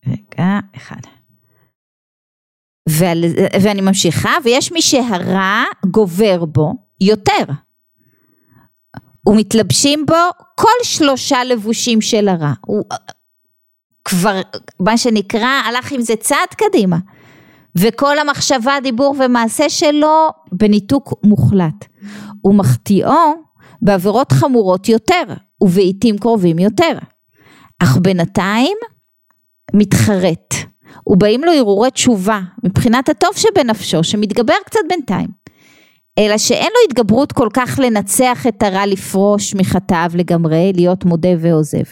רגע, 0.07 0.59
אחד. 0.75 1.01
ועל, 2.89 3.23
ואני 3.61 3.81
ממשיכה, 3.81 4.31
ויש 4.43 4.71
מי 4.71 4.81
שהרע 4.81 5.63
גובר 5.85 6.45
בו 6.45 6.73
יותר. 7.01 7.64
ומתלבשים 9.27 10.05
בו 10.05 10.15
כל 10.55 10.83
שלושה 10.83 11.43
לבושים 11.43 12.01
של 12.01 12.27
הרע. 12.27 12.53
הוא 12.65 12.83
כבר, 14.05 14.41
מה 14.79 14.97
שנקרא, 14.97 15.61
הלך 15.65 15.91
עם 15.91 16.01
זה 16.01 16.15
צעד 16.15 16.49
קדימה. 16.57 16.97
וכל 17.75 18.19
המחשבה, 18.19 18.73
דיבור 18.83 19.15
ומעשה 19.19 19.69
שלו 19.69 20.29
בניתוק 20.51 21.13
מוחלט. 21.23 21.85
ומחטיאו 22.45 23.33
בעבירות 23.81 24.31
חמורות 24.31 24.89
יותר, 24.89 25.23
ובעיתים 25.61 26.17
קרובים 26.17 26.59
יותר. 26.59 26.97
אך 27.83 27.97
בינתיים 27.97 28.77
מתחרט, 29.73 30.53
ובאים 31.07 31.43
לו 31.43 31.51
הרהורי 31.51 31.91
תשובה 31.91 32.39
מבחינת 32.63 33.09
הטוב 33.09 33.29
שבנפשו, 33.35 34.03
שמתגבר 34.03 34.53
קצת 34.65 34.79
בינתיים. 34.89 35.44
אלא 36.19 36.37
שאין 36.37 36.71
לו 36.73 36.89
התגברות 36.89 37.31
כל 37.31 37.47
כך 37.53 37.79
לנצח 37.83 38.47
את 38.47 38.63
הרע 38.63 38.85
לפרוש 38.85 39.55
מחטאיו 39.55 40.11
לגמרי, 40.15 40.73
להיות 40.75 41.05
מודה 41.05 41.29
ועוזב. 41.39 41.83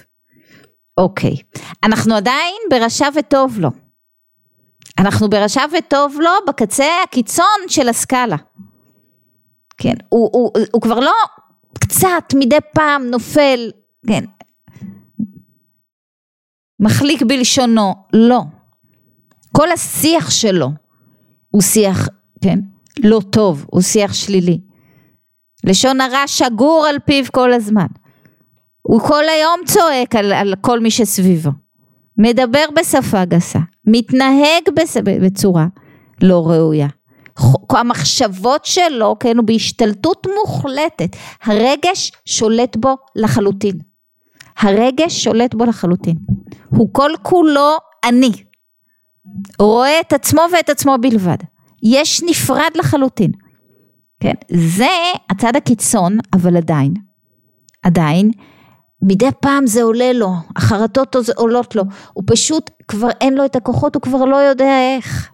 אוקיי, 0.97 1.36
אנחנו 1.83 2.15
עדיין 2.15 2.55
ברשע 2.69 3.07
וטוב 3.15 3.59
לו. 3.59 3.69
אנחנו 4.99 5.29
ברשע 5.29 5.62
וטוב 5.77 6.17
לו 6.19 6.31
בקצה 6.47 6.86
הקיצון 7.03 7.45
של 7.67 7.89
הסקאלה. 7.89 8.36
כן, 9.77 9.93
הוא, 10.09 10.29
הוא, 10.33 10.51
הוא 10.71 10.81
כבר 10.81 10.99
לא 10.99 11.13
קצת 11.79 12.33
מדי 12.36 12.57
פעם 12.73 13.03
נופל, 13.03 13.71
כן, 14.07 14.23
מחליק 16.79 17.21
בלשונו, 17.21 17.93
לא. 18.13 18.41
כל 19.51 19.71
השיח 19.71 20.29
שלו 20.29 20.69
הוא 21.49 21.62
שיח, 21.62 22.07
כן, 22.43 22.59
לא 22.99 23.19
טוב, 23.29 23.65
הוא 23.71 23.82
שיח 23.82 24.13
שלילי. 24.13 24.60
לשון 25.63 26.01
הרע 26.01 26.27
שגור 26.27 26.86
על 26.89 26.99
פיו 27.06 27.25
כל 27.32 27.53
הזמן. 27.53 27.88
הוא 28.82 29.01
כל 29.01 29.23
היום 29.29 29.60
צועק 29.65 30.15
על, 30.15 30.34
על 30.34 30.53
כל 30.62 30.79
מי 30.79 30.91
שסביבו. 30.91 31.49
מדבר 32.17 32.65
בשפה 32.75 33.25
גסה, 33.25 33.60
מתנהג 33.88 34.63
בצורה 35.21 35.65
לא 36.21 36.47
ראויה. 36.47 36.88
המחשבות 37.69 38.65
שלו, 38.65 39.15
כן, 39.19 39.38
הוא 39.38 39.45
בהשתלטות 39.45 40.27
מוחלטת. 40.39 41.15
הרגש 41.43 42.12
שולט 42.25 42.75
בו 42.75 42.95
לחלוטין. 43.15 43.79
הרגש 44.58 45.23
שולט 45.23 45.53
בו 45.53 45.65
לחלוטין. 45.65 46.15
הוא 46.69 46.89
כל 46.91 47.12
כולו 47.21 47.77
אני. 48.06 48.32
הוא 49.58 49.67
רואה 49.67 49.99
את 49.99 50.13
עצמו 50.13 50.41
ואת 50.53 50.69
עצמו 50.69 50.95
בלבד. 51.01 51.38
יש 51.83 52.23
נפרד 52.23 52.69
לחלוטין. 52.75 53.31
כן, 54.19 54.33
זה 54.51 54.89
הצד 55.29 55.55
הקיצון, 55.55 56.17
אבל 56.33 56.57
עדיין, 56.57 56.93
עדיין, 57.83 58.31
מדי 59.01 59.29
פעם 59.41 59.67
זה 59.67 59.83
עולה 59.83 60.13
לו, 60.13 60.31
החרטות 60.55 61.15
עולות 61.35 61.75
לו, 61.75 61.83
הוא 62.13 62.23
פשוט 62.27 62.71
כבר 62.87 63.09
אין 63.21 63.33
לו 63.33 63.45
את 63.45 63.55
הכוחות, 63.55 63.95
הוא 63.95 64.01
כבר 64.01 64.25
לא 64.25 64.35
יודע 64.35 64.95
איך. 64.95 65.29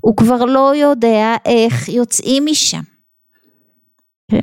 הוא 0.00 0.16
כבר 0.16 0.44
לא 0.44 0.76
יודע 0.76 1.36
איך 1.44 1.88
יוצאים 1.88 2.46
משם. 2.46 2.82
כן. 4.30 4.40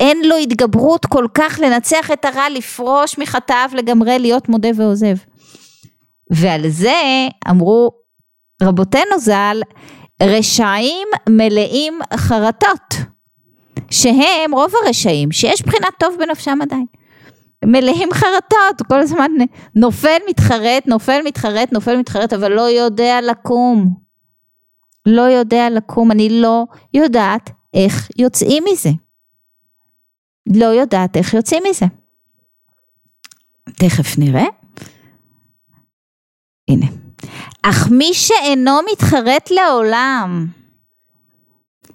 אין 0.00 0.18
לו 0.24 0.36
התגברות 0.36 1.06
כל 1.06 1.26
כך 1.34 1.60
לנצח 1.62 2.10
את 2.10 2.24
הרע, 2.24 2.48
לפרוש 2.48 3.18
מחטאיו 3.18 3.70
לגמרי, 3.72 4.18
להיות 4.18 4.48
מודה 4.48 4.68
ועוזב. 4.76 5.16
ועל 6.32 6.68
זה 6.68 7.00
אמרו 7.50 7.90
רבותינו 8.62 9.18
ז"ל, 9.18 9.60
רשעים 10.22 11.08
מלאים 11.28 11.98
חרטות, 12.16 12.94
שהם 13.90 14.52
רוב 14.52 14.72
הרשעים, 14.84 15.32
שיש 15.32 15.62
בחינת 15.62 15.94
טוב 15.98 16.16
בנפשם 16.18 16.58
עדיין. 16.62 16.86
מלאים 17.64 18.08
חרטות, 18.12 18.86
כל 18.88 19.00
הזמן 19.00 19.30
נופל 19.74 20.16
מתחרט, 20.28 20.86
נופל 20.86 21.20
מתחרט, 21.24 21.72
נופל 21.72 21.96
מתחרט, 21.96 22.32
אבל 22.32 22.52
לא 22.52 22.70
יודע 22.70 23.18
לקום. 23.22 23.94
לא 25.06 25.22
יודע 25.22 25.70
לקום, 25.70 26.10
אני 26.10 26.40
לא 26.40 26.64
יודעת 26.94 27.50
איך 27.74 28.08
יוצאים 28.18 28.64
מזה. 28.72 28.90
לא 30.56 30.66
יודעת 30.66 31.16
איך 31.16 31.34
יוצאים 31.34 31.62
מזה. 31.70 31.86
תכף 33.64 34.18
נראה. 34.18 34.44
הנה. 36.68 37.07
אך 37.62 37.88
מי 37.90 38.14
שאינו 38.14 38.80
מתחרט 38.92 39.50
לעולם, 39.50 40.46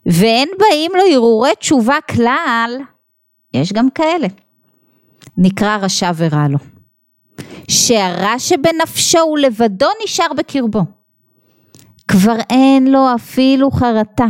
ואין 0.05 0.49
באים 0.59 0.91
לו 0.95 1.01
הרהורי 1.13 1.55
תשובה 1.59 1.97
כלל, 2.11 2.81
יש 3.53 3.73
גם 3.73 3.89
כאלה. 3.89 4.27
נקרא 5.37 5.77
רשע 5.77 6.11
ורע 6.17 6.47
לו. 6.47 6.57
שהרע 7.67 8.39
שבנפשו 8.39 9.19
הוא 9.19 9.37
לבדו 9.37 9.87
נשאר 10.03 10.33
בקרבו. 10.37 10.81
כבר 12.07 12.35
אין 12.49 12.87
לו 12.87 13.15
אפילו 13.15 13.71
חרטה. 13.71 14.25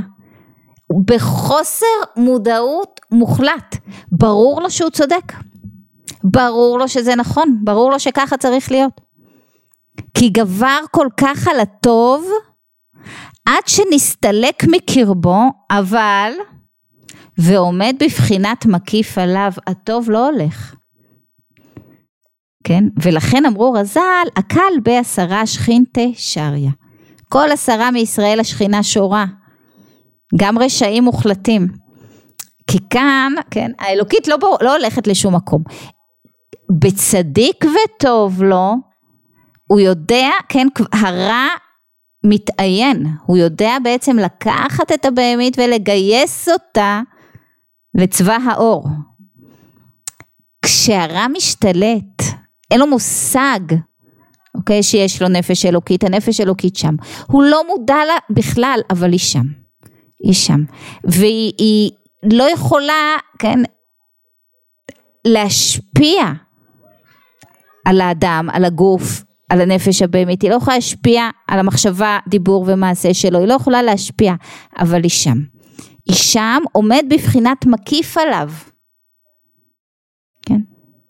בחוסר 1.06 1.86
מודעות 2.18 3.00
מוחלט. 3.12 3.76
ברור 4.12 4.62
לו 4.62 4.72
שהוא 4.72 4.90
צודק. 4.90 5.34
ברור 6.24 6.80
לו 6.80 6.88
שזה 6.88 7.16
נכון. 7.16 7.60
ברור 7.64 7.92
לו 7.92 8.00
שככה 8.00 8.38
צריך 8.38 8.72
להיות. 8.72 9.02
כי 10.14 10.30
גבר 10.30 10.80
כל 10.92 11.08
כך 11.18 11.48
על 11.48 11.60
הטוב 11.60 12.26
עד 13.46 13.68
שנסתלק 13.68 14.64
מקרבו, 14.64 15.40
אבל 15.72 16.32
ועומד 17.38 17.96
בבחינת 18.00 18.66
מקיף 18.66 19.18
עליו, 19.18 19.52
הטוב 19.68 20.10
לא 20.10 20.30
הולך. 20.30 20.76
כן? 22.64 22.84
ולכן 23.02 23.46
אמרו 23.46 23.72
רז"ל, 23.72 24.28
הקל 24.36 24.74
בעשרה 24.84 25.48
שכינתה 25.48 26.02
שריה. 26.14 26.72
כל 27.30 27.52
עשרה 27.52 27.92
מישראל 27.92 28.40
השכינה 28.40 28.84
שורה. 28.84 29.26
גם 30.36 30.58
רשעים 30.60 31.04
מוחלטים. 31.04 31.68
כי 32.68 32.78
כאן, 32.90 33.34
כן, 33.52 33.72
האלוקית 33.80 34.28
לא, 34.28 34.38
בוא, 34.38 34.58
לא 34.62 34.76
הולכת 34.76 35.08
לשום 35.08 35.36
מקום. 35.36 35.64
בצדיק 36.80 37.66
וטוב 37.66 38.44
לו, 38.44 38.76
הוא 39.68 39.80
יודע, 39.80 40.30
כן, 40.50 40.68
הרע 40.92 41.48
מתעיין, 42.24 43.06
הוא 43.26 43.38
יודע 43.38 43.78
בעצם 43.84 44.18
לקחת 44.18 44.92
את 44.92 45.06
הבהמית 45.06 45.58
ולגייס 45.60 46.50
אותה 46.50 47.02
לצבא 47.96 48.38
האור. 48.46 48.88
כשהרע 50.66 51.28
משתלט, 51.28 52.22
אין 52.72 52.80
לו 52.80 52.88
מושג, 52.88 53.60
אוקיי, 54.56 54.84
שיש 54.84 55.22
לו 55.22 55.28
נפש 55.28 55.66
אלוקית, 55.66 56.04
הנפש 56.04 56.42
אלוקית 56.42 56.76
שם. 56.76 56.96
הוא 57.28 57.44
לא 57.44 57.68
מודע 57.68 58.06
לה 58.08 58.18
בכלל, 58.30 58.80
אבל 58.90 59.12
היא 59.12 59.20
שם. 59.20 59.46
היא 60.24 60.34
שם. 60.34 60.64
והיא 61.04 61.54
היא 61.58 61.92
לא 62.24 62.44
יכולה, 62.52 63.18
כן, 63.40 63.60
להשפיע 65.26 66.24
על 67.86 68.02
האדם, 68.02 68.50
על 68.54 68.66
הגוף, 68.66 69.24
על 69.54 69.62
הנפש 69.62 70.02
הבהמית, 70.02 70.42
היא 70.42 70.50
לא 70.50 70.56
יכולה 70.56 70.76
להשפיע 70.76 71.30
על 71.48 71.60
המחשבה, 71.60 72.20
דיבור 72.28 72.66
ומעשה 72.68 73.14
שלו, 73.14 73.40
היא 73.40 73.48
לא 73.48 73.54
יכולה 73.54 73.82
להשפיע, 73.82 74.34
אבל 74.80 75.04
היא 75.04 75.10
שם. 75.10 75.38
היא 76.06 76.16
שם 76.16 76.62
עומד 76.72 77.06
בבחינת 77.10 77.66
מקיף 77.66 78.18
עליו, 78.18 78.50
כן? 80.46 80.60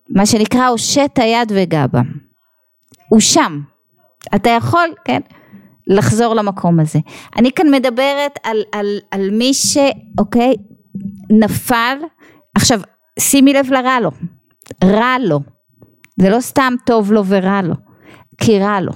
מה 0.10 0.25
שנקרא 0.25 0.67
הושט 0.67 1.19
היד 1.19 1.51
וגע 1.56 1.88
בה. 1.88 2.01
הוא 3.10 3.19
שם. 3.19 3.62
אתה 4.36 4.49
יכול, 4.49 4.89
כן, 5.06 5.19
לחזור 5.88 6.34
למקום 6.34 6.79
הזה. 6.79 6.99
אני 7.38 7.51
כאן 7.51 7.71
מדברת 7.71 8.39
על, 8.43 8.58
על, 8.71 8.97
על 9.12 9.29
מי 9.32 9.53
ש... 9.53 9.77
אוקיי, 10.19 10.53
נפל, 11.29 11.97
עכשיו 12.56 12.79
שימי 13.19 13.53
לב 13.53 13.71
לרע 13.71 13.99
לו, 13.99 14.12
רע 14.84 15.15
לו, 15.19 15.39
זה 16.19 16.29
לא 16.29 16.39
סתם 16.39 16.73
טוב 16.86 17.12
לו 17.12 17.25
ורע 17.25 17.62
לו, 17.62 17.75
כי 18.45 18.60
רע 18.60 18.82
לו, 18.82 18.91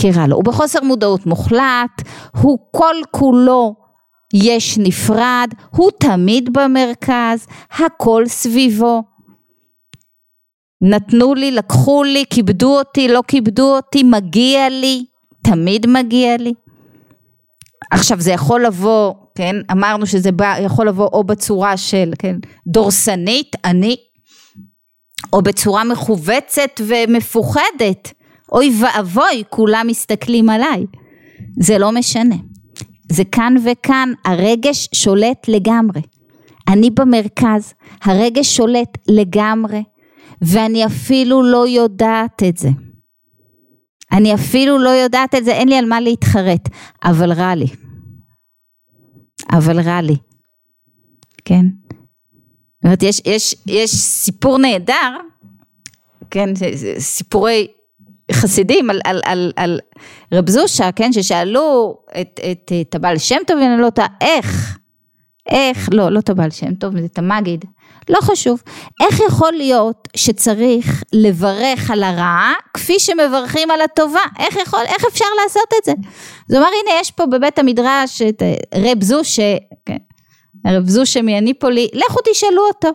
כי 0.00 0.10
רע 0.10 0.26
לו, 0.26 0.36
הוא 0.36 0.44
בחוסר 0.44 0.84
מודעות 0.84 1.26
מוחלט, 1.26 2.02
הוא 2.40 2.58
כל 2.70 2.94
כולו 3.10 3.74
יש 4.34 4.78
נפרד, 4.78 5.48
הוא 5.70 5.90
תמיד 6.00 6.52
במרכז, 6.52 7.46
הכל 7.70 8.24
סביבו. 8.26 9.02
נתנו 10.80 11.34
לי, 11.34 11.50
לקחו 11.50 12.04
לי, 12.04 12.24
כיבדו 12.30 12.78
אותי, 12.78 13.08
לא 13.08 13.22
כיבדו 13.28 13.76
אותי, 13.76 14.02
מגיע 14.02 14.68
לי, 14.68 15.04
תמיד 15.44 15.86
מגיע 15.86 16.36
לי. 16.36 16.54
עכשיו 17.90 18.20
זה 18.20 18.32
יכול 18.32 18.66
לבוא, 18.66 19.14
כן, 19.34 19.56
אמרנו 19.72 20.06
שזה 20.06 20.32
בא, 20.32 20.54
יכול 20.60 20.88
לבוא 20.88 21.08
או 21.12 21.24
בצורה 21.24 21.76
של, 21.76 22.12
כן, 22.18 22.36
דורסנית, 22.66 23.56
אני, 23.64 23.96
או 25.32 25.42
בצורה 25.42 25.84
מכווצת 25.84 26.80
ומפוחדת, 26.86 28.12
אוי 28.52 28.70
ואבוי, 28.80 29.42
כולם 29.50 29.86
מסתכלים 29.88 30.50
עליי. 30.50 30.86
זה 31.60 31.78
לא 31.78 31.92
משנה. 31.92 32.36
זה 33.12 33.24
כאן 33.24 33.54
וכאן, 33.64 34.12
הרגש 34.24 34.88
שולט 34.94 35.48
לגמרי. 35.48 36.00
אני 36.68 36.90
במרכז, 36.90 37.74
הרגש 38.02 38.56
שולט 38.56 38.98
לגמרי, 39.08 39.82
ואני 40.42 40.86
אפילו 40.86 41.42
לא 41.42 41.68
יודעת 41.68 42.42
את 42.48 42.56
זה. 42.56 42.68
אני 44.12 44.34
אפילו 44.34 44.78
לא 44.78 44.88
יודעת 44.88 45.34
את 45.34 45.44
זה, 45.44 45.52
אין 45.52 45.68
לי 45.68 45.78
על 45.78 45.86
מה 45.86 46.00
להתחרט, 46.00 46.68
אבל 47.04 47.32
רע 47.32 47.54
לי. 47.54 47.66
אבל 49.52 49.80
רע 49.80 50.00
לי. 50.00 50.16
כן? 51.44 51.66
זאת 51.88 52.84
אומרת, 52.84 53.02
יש, 53.02 53.22
יש, 53.24 53.54
יש 53.66 53.90
סיפור 53.94 54.58
נהדר, 54.58 55.16
כן, 56.30 56.48
סיפורי 56.98 57.66
חסידים 58.32 58.90
על, 58.90 59.00
על, 59.04 59.20
על, 59.24 59.52
על 59.56 59.80
רב 60.32 60.50
זושה, 60.50 60.92
כן, 60.92 61.12
ששאלו 61.12 61.96
את, 62.20 62.40
את, 62.50 62.72
את 62.80 62.94
הבעל 62.94 63.18
שם 63.18 63.38
טוב, 63.46 63.56
ואני 63.56 63.80
לא 63.80 63.86
יודעת, 63.86 64.10
איך, 64.20 64.78
איך, 65.50 65.88
לא, 65.92 66.08
לא 66.12 66.18
את 66.18 66.30
הבעל 66.30 66.50
שם 66.50 66.74
טוב, 66.74 67.00
זה 67.00 67.04
את 67.04 67.18
המגיד, 67.18 67.64
לא 68.08 68.18
חשוב, 68.20 68.62
איך 69.00 69.20
יכול 69.20 69.52
להיות 69.52 70.08
שצריך 70.16 71.02
לברך 71.12 71.90
על 71.90 72.02
הרעה 72.02 72.52
כפי 72.74 72.98
שמברכים 72.98 73.70
על 73.70 73.80
הטובה, 73.80 74.20
איך 74.38 74.56
יכול, 74.56 74.80
איך 74.86 75.04
אפשר 75.12 75.24
לעשות 75.42 75.68
את 75.78 75.84
זה? 75.84 75.92
זאת 76.48 76.56
אומרת, 76.56 76.72
הנה 76.84 77.00
יש 77.00 77.10
פה 77.10 77.26
בבית 77.26 77.58
המדרש 77.58 78.22
את 78.22 78.42
אה, 78.42 78.54
רב 78.74 79.02
זושה, 79.02 79.56
כן, 79.86 79.96
רב 80.66 80.88
זושה 80.88 81.22
מיניפולי, 81.22 81.88
לכו 81.92 82.18
תשאלו 82.30 82.62
אותו. 82.68 82.88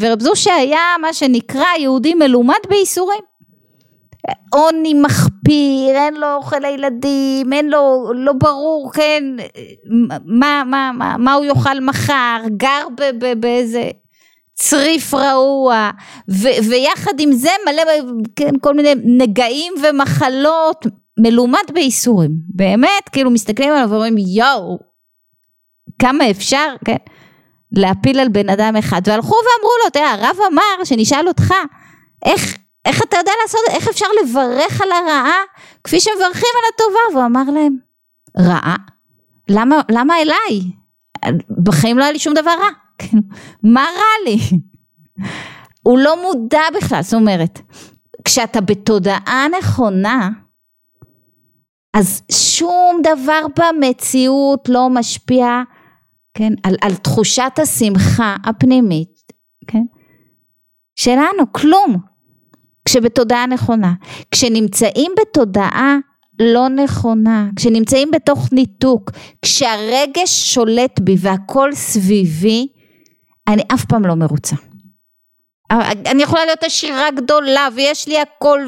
ורב 0.00 0.20
זושה 0.20 0.54
היה 0.54 0.80
מה 1.00 1.12
שנקרא 1.12 1.66
יהודי 1.78 2.14
מלומד 2.14 2.54
בייסורים. 2.68 3.20
עוני 4.52 4.94
מחפיר, 4.94 5.96
אין 5.96 6.14
לו 6.14 6.34
אוכל 6.34 6.58
לילדים, 6.58 7.52
אין 7.52 7.70
לו, 7.70 8.12
לא 8.14 8.32
ברור, 8.32 8.90
כן, 8.94 9.24
מה, 10.26 10.62
מה, 10.66 10.90
מה, 10.94 11.16
מה 11.18 11.34
הוא 11.34 11.44
יאכל 11.44 11.80
מחר, 11.80 12.42
גר 12.56 12.86
באיזה 13.40 13.90
צריף 14.54 15.14
רעוע, 15.14 15.90
ו- 16.30 16.68
ויחד 16.70 17.12
עם 17.18 17.32
זה 17.32 17.50
מלא, 17.66 17.82
כן, 18.36 18.58
כל 18.60 18.74
מיני 18.74 18.94
נגעים 19.04 19.72
ומחלות, 19.82 20.86
מלומד 21.18 21.70
בייסורים, 21.74 22.30
באמת, 22.54 23.08
כאילו 23.12 23.30
מסתכלים 23.30 23.72
עליו 23.72 23.90
ואומרים 23.90 24.18
יואו, 24.18 24.78
כמה 25.98 26.30
אפשר, 26.30 26.74
כן, 26.84 26.96
להפיל 27.72 28.20
על 28.20 28.28
בן 28.28 28.48
אדם 28.48 28.76
אחד, 28.78 29.02
והלכו 29.04 29.34
ואמרו 29.34 29.72
לו, 29.84 29.90
תראה, 29.90 30.12
הרב 30.12 30.36
אמר 30.52 30.84
שנשאל 30.84 31.28
אותך, 31.28 31.54
איך 32.24 32.58
איך 32.88 33.02
אתה 33.02 33.16
יודע 33.16 33.32
לעשות, 33.42 33.60
איך 33.70 33.88
אפשר 33.88 34.06
לברך 34.22 34.80
על 34.80 34.92
הרעה 34.92 35.40
כפי 35.84 36.00
שמברכים 36.00 36.50
על 36.58 36.70
הטובה? 36.74 36.98
והוא 37.12 37.26
אמר 37.26 37.52
להם, 37.52 37.76
רעה? 38.38 38.76
למה, 39.48 39.80
למה 39.90 40.14
אליי? 40.22 40.60
בחיים 41.64 41.98
לא 41.98 42.02
היה 42.02 42.12
לי 42.12 42.18
שום 42.18 42.34
דבר 42.34 42.50
רע. 42.50 42.68
כאילו, 42.98 43.22
מה 43.62 43.86
רע 43.96 44.30
לי? 44.30 44.38
הוא 45.86 45.98
לא 45.98 46.22
מודע 46.22 46.62
בכלל, 46.76 47.02
זאת 47.02 47.14
אומרת, 47.14 47.60
כשאתה 48.24 48.60
בתודעה 48.60 49.46
נכונה, 49.58 50.30
אז 51.94 52.22
שום 52.32 53.00
דבר 53.02 53.40
במציאות 53.58 54.68
לא 54.68 54.88
משפיע, 54.90 55.62
כן, 56.34 56.52
על, 56.62 56.74
על 56.80 56.94
תחושת 56.94 57.52
השמחה 57.62 58.36
הפנימית, 58.44 59.32
כן, 59.66 59.82
שלנו, 60.96 61.52
כלום. 61.52 62.07
כשבתודעה 62.88 63.46
נכונה. 63.46 63.92
כשנמצאים 64.30 65.12
בתודעה 65.20 65.96
לא 66.38 66.68
נכונה, 66.68 67.48
כשנמצאים 67.56 68.10
בתוך 68.10 68.52
ניתוק, 68.52 69.10
כשהרגש 69.42 70.54
שולט 70.54 71.00
בי 71.00 71.16
והכל 71.18 71.72
סביבי, 71.72 72.68
אני 73.48 73.62
אף 73.74 73.84
פעם 73.84 74.06
לא 74.06 74.14
מרוצה. 74.14 74.56
אני 76.06 76.22
יכולה 76.22 76.44
להיות 76.44 76.62
עשירה 76.62 77.10
גדולה 77.10 77.68
ויש 77.74 78.08
לי 78.08 78.20
הכל 78.20 78.60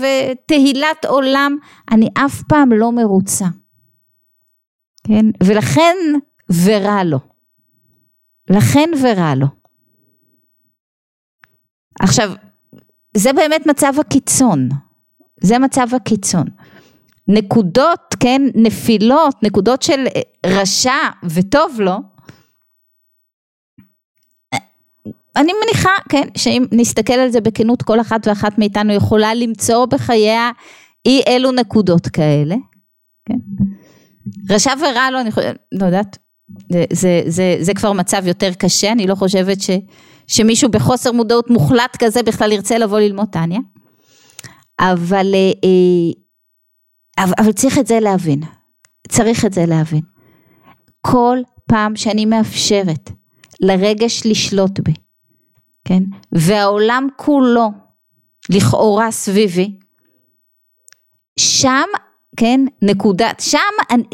ותהילת 0.00 1.04
עולם, 1.04 1.56
אני 1.92 2.08
אף 2.26 2.42
פעם 2.48 2.72
לא 2.72 2.92
מרוצה. 2.92 3.46
כן? 5.06 5.26
ולכן 5.42 5.96
ורע 6.64 7.04
לו. 7.04 7.18
לכן 8.50 8.90
ורע 9.02 9.34
לו. 9.34 9.46
עכשיו, 12.00 12.32
זה 13.14 13.32
באמת 13.32 13.66
מצב 13.66 13.92
הקיצון, 14.00 14.68
זה 15.40 15.58
מצב 15.58 15.86
הקיצון. 15.92 16.44
נקודות, 17.28 18.14
כן, 18.20 18.42
נפילות, 18.54 19.42
נקודות 19.42 19.82
של 19.82 20.04
רשע 20.46 21.08
וטוב 21.24 21.80
לו, 21.80 21.96
אני 25.36 25.52
מניחה, 25.64 25.90
כן, 26.08 26.28
שאם 26.36 26.64
נסתכל 26.72 27.12
על 27.12 27.30
זה 27.30 27.40
בכנות, 27.40 27.82
כל 27.82 28.00
אחת 28.00 28.26
ואחת 28.26 28.58
מאיתנו 28.58 28.92
יכולה 28.92 29.34
למצוא 29.34 29.86
בחייה 29.86 30.50
אי 31.06 31.22
אלו 31.28 31.52
נקודות 31.52 32.08
כאלה, 32.08 32.56
כן. 33.28 33.38
רשע 34.50 34.72
ורע 34.80 35.10
לו, 35.10 35.20
אני 35.20 35.30
חושבת, 35.30 35.56
לא 35.72 35.86
יודעת, 35.86 36.18
זה, 36.72 36.84
זה, 36.92 37.22
זה, 37.26 37.56
זה 37.60 37.74
כבר 37.74 37.92
מצב 37.92 38.26
יותר 38.26 38.52
קשה, 38.52 38.92
אני 38.92 39.06
לא 39.06 39.14
חושבת 39.14 39.60
ש... 39.60 39.70
שמישהו 40.30 40.68
בחוסר 40.70 41.12
מודעות 41.12 41.50
מוחלט 41.50 41.96
כזה 41.98 42.22
בכלל 42.22 42.52
ירצה 42.52 42.78
לבוא 42.78 43.00
ללמוד 43.00 43.28
טניה. 43.32 43.60
אבל, 44.80 45.34
אה, 45.34 45.52
אה, 45.64 47.24
אבל, 47.24 47.32
אבל 47.38 47.52
צריך 47.52 47.78
את 47.78 47.86
זה 47.86 48.00
להבין, 48.00 48.40
צריך 49.08 49.44
את 49.44 49.52
זה 49.52 49.66
להבין. 49.66 50.00
כל 51.00 51.38
פעם 51.68 51.96
שאני 51.96 52.24
מאפשרת 52.24 53.10
לרגש 53.60 54.22
לשלוט 54.26 54.80
בי, 54.80 54.94
כן, 55.84 56.02
והעולם 56.32 57.08
כולו 57.16 57.68
לכאורה 58.50 59.10
סביבי, 59.10 59.78
שם, 61.38 61.86
כן, 62.36 62.60
נקודת, 62.82 63.40
שם, 63.40 63.58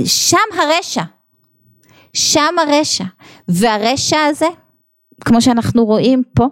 שם 0.04 0.58
הרשע, 0.60 1.02
שם 2.12 2.54
הרשע, 2.58 3.04
והרשע 3.48 4.20
הזה 4.20 4.46
כמו 5.20 5.42
שאנחנו 5.42 5.84
רואים 5.84 6.22
פה, 6.34 6.46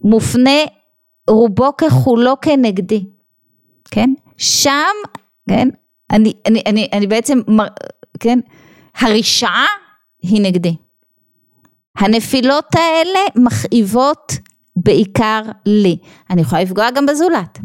מופנה 0.00 0.60
רובו 1.30 1.76
ככולו 1.76 2.34
כנגדי, 2.42 3.04
כן? 3.90 4.10
שם, 4.36 4.94
כן? 5.48 5.68
אני, 6.10 6.32
אני, 6.46 6.62
אני, 6.66 6.88
אני 6.92 7.06
בעצם, 7.06 7.40
כן? 8.20 8.38
הרשעה 8.94 9.66
היא 10.22 10.42
נגדי. 10.42 10.76
הנפילות 11.98 12.74
האלה 12.74 13.20
מכאיבות 13.36 14.32
בעיקר 14.76 15.42
לי. 15.66 15.98
אני 16.30 16.40
יכולה 16.40 16.62
לפגוע 16.62 16.90
גם 16.90 17.06
בזולת. 17.06 17.58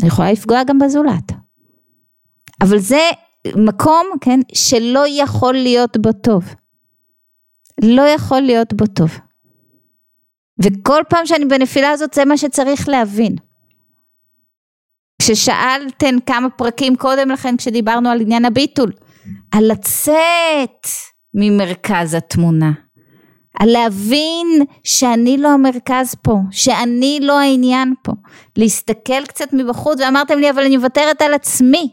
אני 0.00 0.08
יכולה 0.08 0.32
לפגוע 0.32 0.64
גם 0.64 0.78
בזולת. 0.78 1.32
אבל 2.60 2.78
זה 2.78 3.10
מקום, 3.56 4.06
כן, 4.20 4.40
שלא 4.54 5.04
יכול 5.08 5.54
להיות 5.54 5.96
בו 5.96 6.12
טוב. 6.12 6.44
לא 7.82 8.02
יכול 8.02 8.40
להיות 8.40 8.72
בו 8.72 8.86
טוב. 8.86 9.18
וכל 10.62 11.02
פעם 11.08 11.26
שאני 11.26 11.44
בנפילה 11.44 11.90
הזאת 11.90 12.14
זה 12.14 12.24
מה 12.24 12.36
שצריך 12.36 12.88
להבין. 12.88 13.36
כששאלתן 15.22 16.16
כמה 16.26 16.50
פרקים 16.50 16.96
קודם 16.96 17.30
לכן 17.30 17.56
כשדיברנו 17.56 18.08
על 18.08 18.20
עניין 18.20 18.44
הביטול, 18.44 18.92
על 19.52 19.72
לצאת 19.72 20.86
ממרכז 21.34 22.14
התמונה, 22.14 22.72
על 23.60 23.68
להבין 23.68 24.46
שאני 24.84 25.38
לא 25.38 25.48
המרכז 25.48 26.14
פה, 26.22 26.38
שאני 26.50 27.18
לא 27.22 27.40
העניין 27.40 27.94
פה, 28.02 28.12
להסתכל 28.56 29.26
קצת 29.28 29.48
מבחוץ 29.52 30.00
ואמרתם 30.00 30.38
לי 30.38 30.50
אבל 30.50 30.62
אני 30.62 30.76
מוותרת 30.76 31.22
על 31.22 31.34
עצמי. 31.34 31.90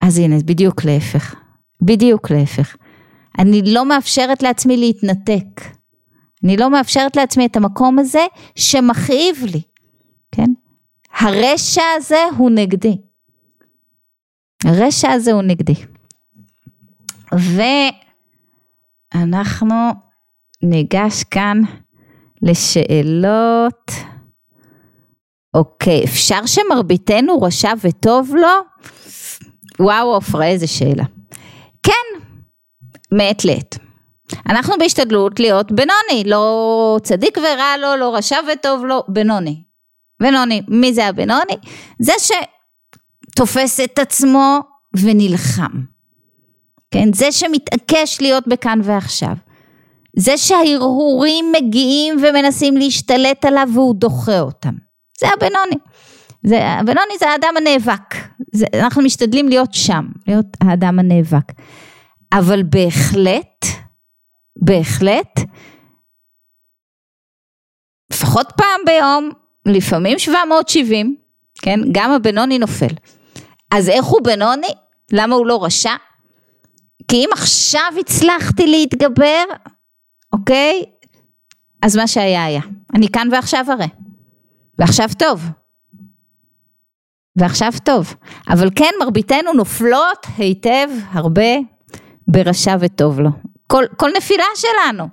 אז 0.00 0.18
הנה 0.18 0.36
בדיוק 0.44 0.84
להפך, 0.84 1.34
בדיוק 1.82 2.30
להפך. 2.30 2.76
אני 3.38 3.62
לא 3.66 3.86
מאפשרת 3.86 4.42
לעצמי 4.42 4.76
להתנתק, 4.76 5.62
אני 6.44 6.56
לא 6.56 6.70
מאפשרת 6.70 7.16
לעצמי 7.16 7.46
את 7.46 7.56
המקום 7.56 7.98
הזה 7.98 8.26
שמכאיב 8.56 9.44
לי, 9.52 9.62
כן? 10.32 10.50
הרשע 11.18 11.82
הזה 11.96 12.24
הוא 12.36 12.50
נגדי. 12.50 12.98
הרשע 14.64 15.10
הזה 15.10 15.32
הוא 15.32 15.42
נגדי. 15.42 15.74
ואנחנו 19.14 19.74
ניגש 20.62 21.24
כאן 21.24 21.60
לשאלות. 22.42 23.90
אוקיי, 25.54 26.04
אפשר 26.04 26.46
שמרביתנו 26.46 27.42
רשע 27.42 27.72
וטוב 27.80 28.34
לו? 28.34 28.48
וואו 29.80 30.14
עופרה 30.14 30.46
איזה 30.46 30.66
שאלה. 30.66 31.04
מעת 33.12 33.44
לעת. 33.44 33.78
אנחנו 34.48 34.74
בהשתדלות 34.78 35.40
להיות 35.40 35.72
בנוני, 35.72 36.24
לא 36.24 36.98
צדיק 37.02 37.38
ורע 37.38 37.76
לו, 37.76 37.96
לא 37.96 38.16
רשע 38.16 38.36
וטוב 38.52 38.84
לו, 38.84 39.02
בנוני. 39.08 39.62
בנוני, 40.22 40.62
מי 40.68 40.92
זה 40.94 41.06
הבנוני? 41.06 41.56
זה 41.98 42.12
שתופס 43.32 43.80
את 43.80 43.98
עצמו 43.98 44.60
ונלחם. 44.96 45.72
כן, 46.90 47.12
זה 47.12 47.32
שמתעקש 47.32 48.20
להיות 48.20 48.48
בכאן 48.48 48.80
ועכשיו. 48.82 49.34
זה 50.16 50.36
שההרהורים 50.36 51.52
מגיעים 51.56 52.16
ומנסים 52.22 52.76
להשתלט 52.76 53.44
עליו 53.44 53.68
והוא 53.74 53.94
דוחה 53.94 54.40
אותם. 54.40 54.74
זה 55.20 55.26
הבנוני. 55.36 55.76
זה, 56.42 56.66
הבנוני 56.66 57.18
זה 57.18 57.30
האדם 57.30 57.54
הנאבק. 57.56 58.14
זה, 58.52 58.66
אנחנו 58.74 59.02
משתדלים 59.02 59.48
להיות 59.48 59.74
שם, 59.74 60.06
להיות 60.26 60.46
האדם 60.60 60.98
הנאבק. 60.98 61.52
אבל 62.32 62.62
בהחלט, 62.62 63.64
בהחלט, 64.56 65.40
לפחות 68.12 68.52
פעם 68.56 68.80
ביום, 68.86 69.30
לפעמים 69.66 70.18
770, 70.18 71.16
כן, 71.62 71.80
גם 71.92 72.10
הבנוני 72.10 72.58
נופל. 72.58 72.94
אז 73.70 73.88
איך 73.88 74.04
הוא 74.04 74.20
בנוני? 74.24 74.74
למה 75.12 75.34
הוא 75.34 75.46
לא 75.46 75.64
רשע? 75.64 75.94
כי 77.08 77.16
אם 77.16 77.28
עכשיו 77.32 77.92
הצלחתי 78.00 78.66
להתגבר, 78.66 79.44
אוקיי? 80.32 80.84
אז 81.82 81.96
מה 81.96 82.06
שהיה 82.06 82.44
היה. 82.44 82.60
אני 82.94 83.08
כאן 83.08 83.28
ועכשיו 83.32 83.64
הרי. 83.68 83.86
ועכשיו 84.78 85.08
טוב. 85.18 85.42
ועכשיו 87.36 87.72
טוב. 87.84 88.14
אבל 88.48 88.70
כן, 88.76 88.90
מרביתנו 89.00 89.52
נופלות 89.52 90.26
היטב 90.38 90.88
הרבה 91.10 91.75
ברשע 92.28 92.76
וטוב 92.80 93.20
לו. 93.20 93.30
כל, 93.66 93.84
כל 93.96 94.10
נפילה 94.16 94.44
שלנו 94.54 95.04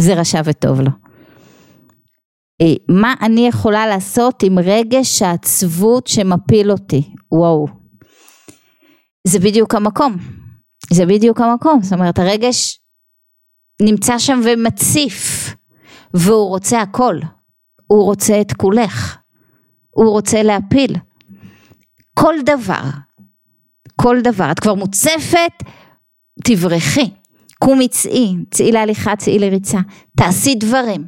זה 0.00 0.14
רשע 0.14 0.40
וטוב 0.44 0.80
לו. 0.80 0.90
אה, 2.60 2.74
מה 2.88 3.14
אני 3.22 3.48
יכולה 3.48 3.86
לעשות 3.86 4.42
עם 4.42 4.58
רגש 4.58 5.22
העצבות 5.22 6.06
שמפיל 6.06 6.70
אותי? 6.70 7.14
וואו. 7.32 7.66
זה 9.26 9.38
בדיוק 9.38 9.74
המקום. 9.74 10.16
זה 10.92 11.06
בדיוק 11.06 11.40
המקום. 11.40 11.82
זאת 11.82 11.92
אומרת, 11.92 12.18
הרגש 12.18 12.80
נמצא 13.82 14.18
שם 14.18 14.40
ומציף, 14.44 15.54
והוא 16.14 16.48
רוצה 16.48 16.80
הכל. 16.80 17.16
הוא 17.86 18.04
רוצה 18.04 18.40
את 18.40 18.52
כולך. 18.52 19.16
הוא 19.90 20.10
רוצה 20.10 20.42
להפיל. 20.42 20.96
כל 22.14 22.34
דבר. 22.46 22.82
כל 23.96 24.20
דבר. 24.20 24.50
את 24.52 24.60
כבר 24.60 24.74
מוצפת, 24.74 25.52
תברכי. 26.44 27.10
קומי 27.58 27.88
צאי, 27.88 28.34
צאי 28.50 28.72
להליכה, 28.72 29.16
צאי 29.16 29.38
לריצה. 29.38 29.78
תעשי 30.16 30.54
דברים. 30.54 31.06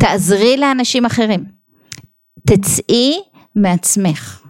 תעזרי 0.00 0.56
לאנשים 0.56 1.04
אחרים. 1.04 1.44
תצאי 2.46 3.20
מעצמך. 3.54 4.46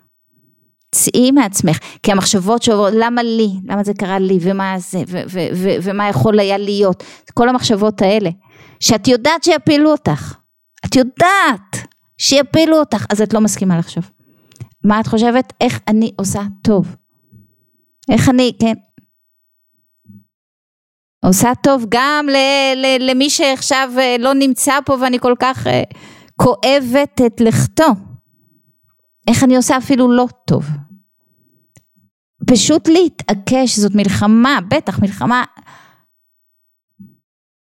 צאי 0.92 1.30
מעצמך, 1.30 1.78
כי 2.02 2.12
המחשבות 2.12 2.62
שעוברות, 2.62 2.92
למה 2.96 3.22
לי, 3.22 3.48
למה 3.64 3.84
זה 3.84 3.94
קרה 3.94 4.18
לי, 4.18 4.38
ומה 4.40 4.74
זה, 4.78 4.98
ו- 5.08 5.22
ו- 5.28 5.48
ו- 5.54 5.76
ומה 5.82 6.08
יכול 6.08 6.40
היה 6.40 6.58
להיות, 6.58 7.04
כל 7.34 7.48
המחשבות 7.48 8.02
האלה, 8.02 8.30
שאת 8.80 9.08
יודעת 9.08 9.44
שיפילו 9.44 9.90
אותך, 9.90 10.34
את 10.86 10.96
יודעת 10.96 11.88
שיפילו 12.18 12.78
אותך, 12.78 13.06
אז 13.10 13.22
את 13.22 13.34
לא 13.34 13.40
מסכימה 13.40 13.78
לחשוב. 13.78 14.10
מה 14.84 15.00
את 15.00 15.06
חושבת? 15.06 15.52
איך 15.60 15.80
אני 15.88 16.12
עושה 16.16 16.42
טוב? 16.62 16.96
איך 18.10 18.28
אני, 18.28 18.52
כן, 18.60 18.74
עושה 21.26 21.52
טוב 21.62 21.84
גם 21.88 22.26
ל- 22.28 22.76
ל- 22.76 23.10
למי 23.10 23.30
שעכשיו 23.30 23.92
אה, 23.98 24.16
לא 24.18 24.34
נמצא 24.34 24.72
פה 24.84 24.96
ואני 25.00 25.18
כל 25.18 25.34
כך 25.38 25.66
אה, 25.66 25.82
כואבת 26.36 27.20
את 27.26 27.40
לכתו. 27.40 27.86
איך 29.28 29.44
אני 29.44 29.56
עושה 29.56 29.76
אפילו 29.76 30.12
לא 30.12 30.26
טוב. 30.46 30.64
פשוט 32.46 32.88
להתעקש, 32.88 33.78
זאת 33.78 33.94
מלחמה, 33.94 34.58
בטח 34.68 34.98
מלחמה 34.98 35.44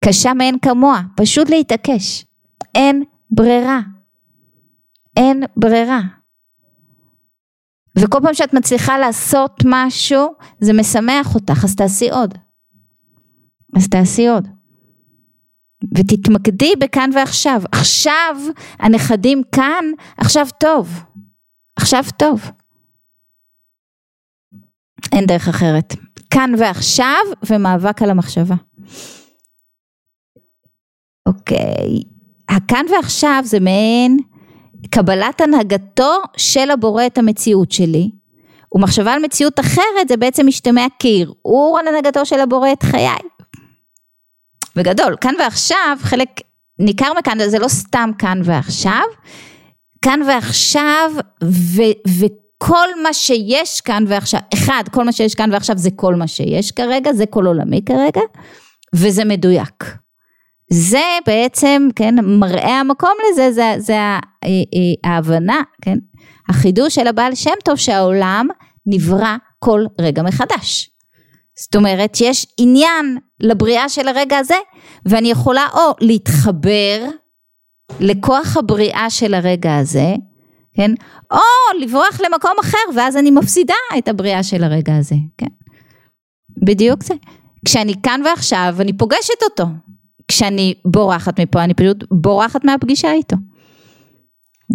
קשה 0.06 0.34
מאין 0.34 0.60
כמוה, 0.60 1.02
פשוט 1.16 1.50
להתעקש. 1.50 2.26
אין 2.76 3.04
ברירה. 3.32 3.80
אין 5.18 5.44
ברירה. 5.58 6.00
וכל 7.98 8.20
פעם 8.24 8.34
שאת 8.34 8.54
מצליחה 8.54 8.98
לעשות 8.98 9.62
משהו, 9.66 10.34
זה 10.60 10.74
משמח 10.74 11.36
אותך, 11.36 11.64
אז 11.64 11.76
תעשי 11.76 12.10
עוד. 12.10 12.38
אז 13.78 13.88
תעשי 13.90 14.28
עוד. 14.28 14.48
ותתמקדי 15.98 16.74
בכאן 16.80 17.10
ועכשיו. 17.14 17.62
עכשיו 17.72 18.36
הנכדים 18.80 19.42
כאן, 19.52 19.86
עכשיו 20.18 20.48
טוב. 20.60 21.04
עכשיו 21.76 22.04
טוב. 22.18 22.52
אין 25.12 25.26
דרך 25.26 25.48
אחרת. 25.48 25.96
כאן 26.30 26.52
ועכשיו 26.58 27.24
ומאבק 27.50 28.02
על 28.02 28.10
המחשבה. 28.10 28.56
אוקיי, 31.26 32.04
הכאן 32.50 32.86
ועכשיו 32.92 33.42
זה 33.46 33.60
מעין 33.60 34.18
קבלת 34.90 35.42
הנהגתו 35.42 36.14
של 36.38 36.72
הבורא 36.72 37.06
את 37.06 37.18
המציאות 37.18 37.72
שלי, 37.72 38.12
ומחשבה 38.76 39.14
על 39.14 39.22
מציאות 39.22 39.60
אחרת 39.60 40.08
זה 40.08 40.18
בעצם 40.18 40.48
משתמע 40.48 40.86
כערעור 41.00 41.80
על 41.80 41.88
הנהגתו 41.88 42.26
של 42.26 42.40
הבורא 42.40 42.72
את 42.74 42.84
חיי. 42.84 43.31
וגדול, 44.76 45.16
כאן 45.22 45.34
ועכשיו, 45.40 45.98
חלק 46.02 46.30
ניכר 46.80 47.14
מכאן, 47.20 47.50
זה 47.50 47.60
לא 47.60 47.68
סתם 47.68 48.10
כאן 48.18 48.42
ועכשיו, 48.44 49.04
כאן 50.02 50.20
ועכשיו, 50.28 51.12
ו, 51.44 51.82
וכל 52.20 52.88
מה 53.04 53.14
שיש 53.14 53.82
כאן 53.82 54.04
ועכשיו, 54.08 54.40
אחד, 54.54 54.84
כל 54.92 55.04
מה 55.04 55.12
שיש 55.12 55.36
כאן 55.36 55.54
ועכשיו 55.54 55.78
זה 55.78 55.90
כל 55.96 56.16
מה 56.16 56.28
שיש 56.28 56.72
כרגע, 56.72 57.14
זה 57.14 57.26
כל 57.26 57.46
עולמי 57.46 57.82
כרגע, 57.86 58.22
וזה 58.96 59.26
מדויק. 59.26 59.84
זה 60.74 61.18
בעצם, 61.28 61.88
כן, 61.96 62.16
מראה 62.24 62.80
המקום 62.80 63.14
לזה, 63.32 63.52
זה, 63.52 63.74
זה 63.78 63.98
ההבנה, 65.04 65.62
כן, 65.82 65.98
החידוש 66.50 66.96
של 66.96 67.08
הבעל 67.08 67.36
שם 67.36 67.54
טוב 67.64 67.76
שהעולם 67.76 68.48
נברא 68.86 69.36
כל 69.60 69.86
רגע 70.00 70.22
מחדש. 70.24 70.90
זאת 71.60 71.76
אומרת 71.76 72.18
יש 72.22 72.48
עניין 72.58 73.18
לבריאה 73.42 73.90
של 73.90 74.08
הרגע 74.08 74.38
הזה 74.38 74.56
ואני 75.06 75.32
יכולה 75.32 75.68
או 75.74 75.94
להתחבר 76.02 77.06
לכוח 78.00 78.58
הבריאה 78.58 79.10
של 79.10 79.34
הרגע 79.34 79.78
הזה, 79.78 80.16
כן? 80.74 80.92
או 81.32 81.80
לברוח 81.80 82.22
למקום 82.26 82.52
אחר 82.62 82.78
ואז 82.96 83.18
אני 83.18 83.32
מפסידה 83.32 83.74
את 83.98 84.08
הבריאה 84.08 84.44
של 84.44 84.64
הרגע 84.64 84.98
הזה, 84.98 85.16
כן? 85.38 85.48
בדיוק 86.58 87.04
זה. 87.04 87.14
כשאני 87.66 87.94
כאן 88.04 88.22
ועכשיו 88.26 88.76
אני 88.80 88.94
פוגשת 88.94 89.44
אותו. 89.44 89.66
כשאני 90.28 90.74
בורחת 90.86 91.40
מפה 91.40 91.64
אני 91.64 91.74
פשוט 91.74 92.04
בורחת 92.12 92.66
מהפגישה 92.66 93.12
איתו. 93.12 93.36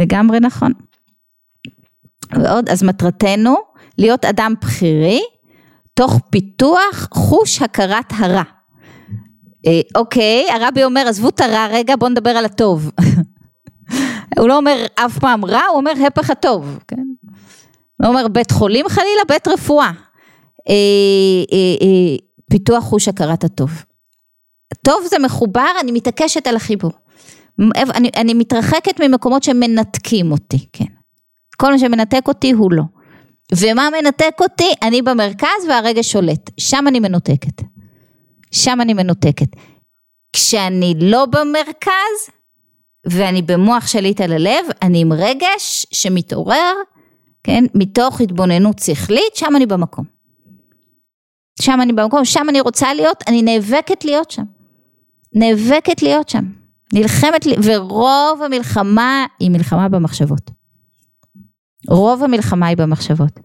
לגמרי 0.00 0.40
נכון. 0.40 0.72
ועוד, 2.32 2.68
אז 2.68 2.82
מטרתנו 2.82 3.56
להיות 3.98 4.24
אדם 4.24 4.54
בכירי 4.60 5.20
תוך 5.94 6.20
פיתוח 6.30 7.08
חוש 7.14 7.62
הכרת 7.62 8.12
הרע. 8.18 8.42
אה, 9.66 9.80
אוקיי, 9.94 10.46
הרבי 10.50 10.84
אומר, 10.84 11.04
עזבו 11.08 11.28
את 11.28 11.40
הרע 11.40 11.66
רגע, 11.66 11.96
בואו 11.96 12.10
נדבר 12.10 12.30
על 12.30 12.44
הטוב. 12.44 12.90
הוא 14.38 14.48
לא 14.48 14.56
אומר 14.56 14.86
אף 14.94 15.18
פעם 15.18 15.44
רע, 15.44 15.62
הוא 15.70 15.76
אומר 15.76 15.92
הפך 16.06 16.30
הטוב, 16.30 16.78
כן? 16.88 17.06
לא 18.00 18.08
אומר 18.08 18.28
בית 18.28 18.50
חולים 18.50 18.88
חלילה, 18.88 19.22
בית 19.28 19.48
רפואה. 19.48 19.90
אה, 20.68 20.74
אה, 21.52 21.76
אה, 21.82 22.16
פיתוח 22.50 22.84
חוש 22.84 23.08
הכרת 23.08 23.44
הטוב. 23.44 23.70
טוב 24.84 25.06
זה 25.10 25.18
מחובר, 25.18 25.70
אני 25.80 25.92
מתעקשת 25.92 26.46
על 26.46 26.56
החיבור. 26.56 26.90
אני, 27.74 28.10
אני 28.16 28.34
מתרחקת 28.34 29.00
ממקומות 29.00 29.42
שמנתקים 29.42 30.32
אותי, 30.32 30.66
כן. 30.72 30.84
כל 31.56 31.72
מה 31.72 31.78
שמנתק 31.78 32.28
אותי 32.28 32.50
הוא 32.50 32.72
לא. 32.72 32.82
ומה 33.56 33.88
מנתק 33.90 34.34
אותי? 34.40 34.72
אני 34.82 35.02
במרכז 35.02 35.66
והרגש 35.68 36.12
שולט. 36.12 36.50
שם 36.60 36.84
אני 36.88 37.00
מנותקת. 37.00 37.62
שם 38.57 38.80
אני 38.80 38.94
מנותקת. 38.94 39.48
כשאני 40.32 40.94
לא 41.00 41.26
במרכז 41.26 42.18
ואני 43.07 43.42
במוח 43.42 43.86
שליט 43.86 44.20
על 44.20 44.32
הלב, 44.32 44.66
אני 44.82 45.00
עם 45.00 45.12
רגש 45.12 45.86
שמתעורר, 45.92 46.72
כן, 47.44 47.64
מתוך 47.74 48.20
התבוננות 48.20 48.78
שכלית, 48.78 49.34
שם 49.34 49.57
אני 49.57 49.66
במקום. 49.66 50.04
שם 51.61 51.78
אני 51.82 51.92
במקום, 51.92 52.24
שם 52.24 52.46
אני 52.48 52.61
רוצה 52.61 52.94
להיות, 52.94 53.24
אני 53.28 53.42
נאבקת 53.42 54.04
להיות 54.04 54.30
שם. 54.30 54.42
נאבקת 55.34 56.02
להיות 56.02 56.28
שם. 56.28 56.44
נלחמת, 56.92 57.46
ורוב 57.62 58.42
המלחמה 58.42 59.26
היא 59.40 59.50
מלחמה 59.50 59.88
במחשבות. 59.88 60.50
רוב 61.88 62.22
המלחמה 62.22 62.66
היא 62.66 62.76
במחשבות. 62.76 63.40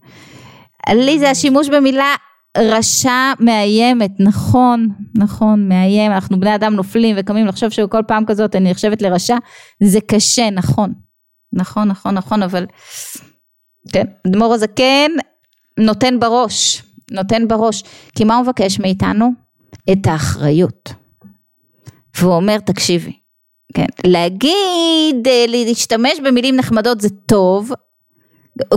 לי 0.89 1.19
זה 1.19 1.29
השימוש 1.29 1.69
במילה 1.69 2.15
רשע 2.57 3.33
מאיימת, 3.39 4.11
נכון, 4.19 4.87
נכון, 5.15 5.69
מאיים, 5.69 6.11
אנחנו 6.11 6.39
בני 6.39 6.55
אדם 6.55 6.73
נופלים 6.73 7.15
וקמים 7.19 7.47
לחשוב 7.47 7.69
שכל 7.69 8.01
פעם 8.07 8.25
כזאת 8.25 8.55
אני 8.55 8.71
נחשבת 8.71 9.01
לרשע, 9.01 9.35
זה 9.83 9.99
קשה, 10.01 10.49
נכון, 10.49 10.93
נכון, 11.53 11.87
נכון, 11.87 12.13
נכון, 12.13 12.43
אבל 12.43 12.65
כן, 13.93 14.05
אדמו"ר 14.27 14.53
הזקן 14.53 15.11
נותן 15.79 16.19
בראש, 16.19 16.83
נותן 17.11 17.47
בראש, 17.47 17.83
כי 18.15 18.23
מה 18.23 18.35
הוא 18.35 18.43
מבקש 18.43 18.79
מאיתנו? 18.79 19.29
את 19.91 20.07
האחריות. 20.07 20.93
והוא 22.17 22.33
אומר, 22.33 22.57
תקשיבי, 22.57 23.13
כן, 23.73 23.85
להגיד, 24.05 25.27
אה, 25.27 25.45
להשתמש 25.47 26.19
במילים 26.25 26.55
נחמדות 26.55 27.01
זה 27.01 27.09
טוב, 27.25 27.71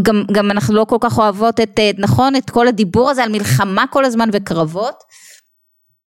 גם, 0.03 0.23
גם 0.33 0.51
אנחנו 0.51 0.75
לא 0.75 0.85
כל 0.85 0.97
כך 1.01 1.19
אוהבות 1.19 1.61
את, 1.61 1.79
אה, 1.79 1.91
נכון, 1.99 2.37
את 2.37 2.51
כל 2.51 2.69
הדיבור 2.69 3.11
הזה 3.11 3.25
על 3.25 3.33
מלחמה 3.33 3.87
כל 3.87 4.05
הזמן 4.05 4.29
וקרבות. 4.33 5.03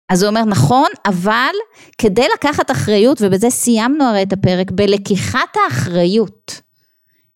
אז 0.08 0.22
הוא 0.22 0.28
אומר 0.30 0.44
נכון, 0.44 0.88
אבל 1.06 1.52
כדי 1.98 2.26
לקחת 2.34 2.70
אחריות, 2.70 3.18
ובזה 3.20 3.50
סיימנו 3.50 4.04
הרי 4.04 4.22
את 4.22 4.32
הפרק, 4.32 4.70
בלקיחת 4.70 5.56
האחריות. 5.64 6.60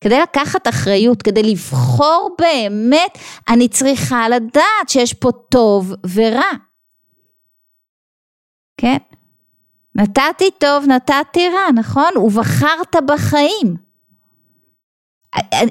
כדי 0.01 0.20
לקחת 0.20 0.68
אחריות, 0.68 1.22
כדי 1.22 1.43
לבחור 1.43 2.36
באמת, 2.39 3.18
אני 3.49 3.68
צריכה 3.68 4.28
לדעת 4.28 4.89
שיש 4.89 5.14
פה 5.14 5.30
טוב 5.51 5.95
ורע. 6.14 6.51
כן? 8.76 8.97
נתתי 9.95 10.51
טוב, 10.59 10.84
נתתי 10.86 11.49
רע, 11.49 11.72
נכון? 11.74 12.16
ובחרת 12.16 12.97
בחיים. 13.07 13.88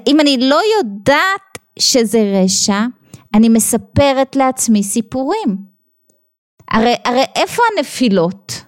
אם 0.08 0.20
אני 0.20 0.38
לא 0.40 0.60
יודעת 0.78 1.58
שזה 1.80 2.20
רשע, 2.44 2.82
אני 3.34 3.50
מספרת 3.50 4.36
לעצמי 4.36 4.84
סיפורים. 4.84 5.58
הרי, 6.72 6.96
הרי 7.06 7.24
איפה 7.36 7.62
הנפילות? 7.72 8.62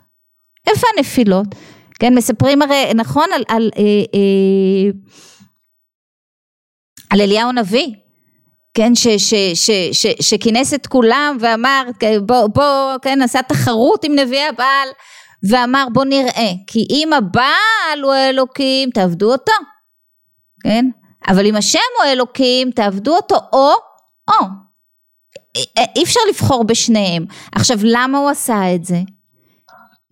איפה 0.68 0.88
הנפילות? 0.95 1.47
כן, 2.00 2.16
מספרים 2.16 2.62
הרי, 2.62 2.91
נכון, 2.95 3.26
על, 3.36 3.43
על, 3.47 3.72
אה, 3.78 3.84
אה, 4.14 4.91
על 7.10 7.22
אליהו 7.22 7.50
הנביא, 7.50 7.93
כן, 8.74 8.91
שכינס 10.22 10.74
את 10.74 10.88
כולם 10.88 11.38
ואמר, 11.39 11.84
בוא, 12.26 12.47
בוא, 12.47 12.97
כן, 13.02 13.22
עשה 13.22 13.41
תחרות 13.41 14.04
עם 14.04 14.16
נביא 14.16 14.41
הבעל, 14.41 14.89
ואמר 15.50 15.86
בוא 15.93 16.06
נראה, 16.06 16.52
כי 16.68 16.88
אם 16.89 17.14
הבעל 17.14 18.02
הוא 18.04 18.14
האלוקים, 18.14 18.89
תעבדו 18.89 19.32
אותו. 19.32 19.52
כן? 20.64 20.86
אבל 21.28 21.45
אם 21.45 21.55
השם 21.55 21.80
הוא 21.97 22.12
אלוקים, 22.12 22.72
תעבדו 22.72 23.16
אותו 23.16 23.36
או, 23.53 23.72
או. 24.30 24.45
אי 25.95 26.03
אפשר 26.03 26.20
לבחור 26.30 26.64
בשניהם. 26.64 27.26
עכשיו, 27.51 27.78
למה 27.84 28.18
הוא 28.18 28.30
עשה 28.30 28.76
את 28.76 28.86
זה? 28.86 29.01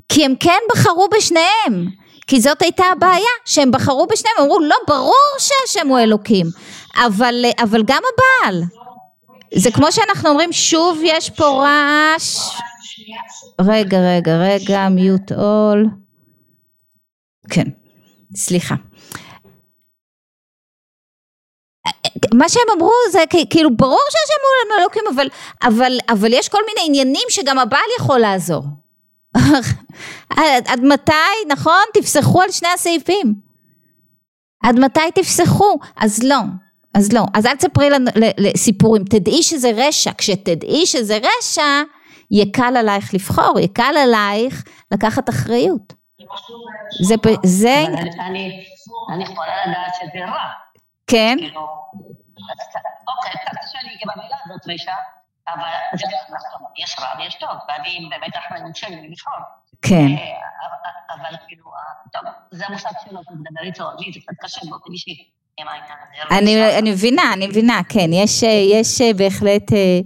כי 0.09 0.25
הם 0.25 0.33
כן 0.39 0.59
בחרו 0.71 1.07
בשניהם. 1.17 1.87
כי 2.27 2.41
זאת 2.41 2.61
הייתה 2.61 2.83
הבעיה, 2.85 3.29
שהם 3.45 3.71
בחרו 3.71 4.07
בשניהם, 4.07 4.35
אמרו, 4.41 4.59
לא, 4.59 4.75
ברור 4.87 5.35
שהשם 5.39 5.87
הוא 5.87 5.99
אלוקים, 5.99 6.45
אבל, 7.05 7.45
אבל 7.63 7.83
גם 7.85 8.01
הבעל. 8.13 8.63
זה 9.55 9.71
כמו 9.71 9.91
שאנחנו 9.91 10.29
אומרים, 10.29 10.53
שוב 10.53 10.99
יש 11.03 11.29
פה 11.29 11.45
רעש. 11.45 12.37
רגע, 13.61 13.97
רגע, 13.99 14.37
רגע, 14.37 14.89
מיוט 14.89 15.31
אול. 15.31 15.85
כן, 17.49 17.67
סליחה. 18.35 18.75
מה 22.33 22.49
שהם 22.49 22.63
אמרו 22.77 22.91
זה 23.11 23.19
כאילו 23.49 23.75
ברור 23.75 23.99
שהשם 24.09 24.41
הוא 24.43 24.81
אלוקים 24.81 25.03
אבל, 25.15 25.27
אבל, 25.63 25.97
אבל 26.09 26.33
יש 26.33 26.49
כל 26.49 26.61
מיני 26.67 26.87
עניינים 26.87 27.25
שגם 27.29 27.59
הבעל 27.59 27.89
יכול 27.99 28.19
לעזור. 28.19 28.63
עד 30.67 30.79
מתי 30.83 31.11
נכון? 31.47 31.83
תפסחו 31.93 32.41
על 32.41 32.51
שני 32.51 32.69
הסעיפים. 32.73 33.33
עד 34.63 34.79
מתי 34.79 35.11
תפסחו? 35.15 35.79
אז 35.97 36.23
לא 36.23 36.39
אז 36.97 37.13
לא. 37.13 37.21
אז 37.33 37.45
אל 37.45 37.55
תספרי 37.55 37.89
לנו 37.89 38.11
סיפורים 38.57 39.03
תדעי 39.03 39.43
שזה 39.43 39.71
רשע. 39.75 40.11
כשתדעי 40.17 40.85
שזה 40.85 41.17
רשע 41.17 41.81
יקל 42.31 42.77
עלייך 42.77 43.13
לבחור. 43.13 43.59
יקל 43.59 43.93
עלייך 44.03 44.63
לקחת 44.91 45.29
אחריות. 45.29 45.93
זה 47.07 47.15
זה 47.43 47.85
אני 49.13 49.23
יכולה 49.23 49.53
לדעת 49.67 49.93
שזה 49.95 50.25
רע 50.25 50.43
כן. 51.07 51.37
כאילו, 51.39 51.61
אוקיי, 53.07 53.31
קשה 53.63 53.79
לי 53.83 53.97
עם 54.01 54.09
המילה 54.09 54.35
הזאת 54.45 54.61
רשע, 54.67 54.93
אבל 55.47 55.67
נכון, 56.35 56.67
יש 56.77 56.95
רע 56.99 57.07
ויש 57.19 57.35
טוב, 57.35 57.49
ואני 57.67 58.09
באמת 58.09 58.35
אחריות 58.37 58.75
שלי 58.75 59.09
לבחור. 59.09 59.33
כן. 59.81 59.95
אה, 59.95 61.15
אבל 61.15 61.37
כאילו, 61.47 61.63
טוב, 62.13 62.21
זה 62.51 62.65
המושג 62.67 62.89
שלו, 63.05 63.21
אתה 63.21 63.31
מדבר 63.31 63.61
איתו, 63.63 63.83
לי 63.99 64.11
זה 64.13 64.19
קצת 64.19 64.45
קשה 64.45 64.61
באופן 64.69 64.91
אישי. 64.91 65.31
אני 66.31 66.91
מבינה, 66.91 67.33
אני 67.33 67.47
מבינה, 67.47 67.81
כן, 67.89 68.13
יש, 68.13 68.43
יש 68.43 69.01
בהחלט 69.17 69.73
אה, 69.73 69.99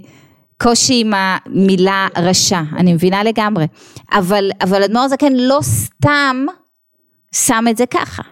קושי 0.61 1.01
עם 1.01 1.13
המילה 1.15 2.07
רשע, 2.17 2.61
אני 2.77 2.93
מבינה 2.93 3.23
לגמרי, 3.23 3.67
אבל, 4.11 4.51
אבל 4.63 4.83
אדמו"ר 4.83 5.07
זקן 5.07 5.33
לא 5.33 5.59
סתם 5.61 6.45
שם 7.35 7.65
את 7.69 7.77
זה 7.77 7.85
ככה, 7.85 8.23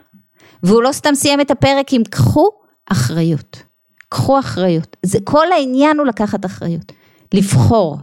והוא 0.64 0.84
לא 0.84 0.92
סתם 0.92 1.16
סיים 1.16 1.42
את 1.42 1.52
הפרק 1.52 1.94
עם 1.94 2.04
קחו 2.04 2.59
אחריות. 2.92 3.64
קחו 4.10 4.40
אחריות. 4.40 4.98
זה, 5.04 5.18
כל 5.24 5.52
העניין 5.52 6.00
הוא 6.00 6.08
לקחת 6.08 6.46
אחריות. 6.46 6.92
לבחור. 7.34 7.98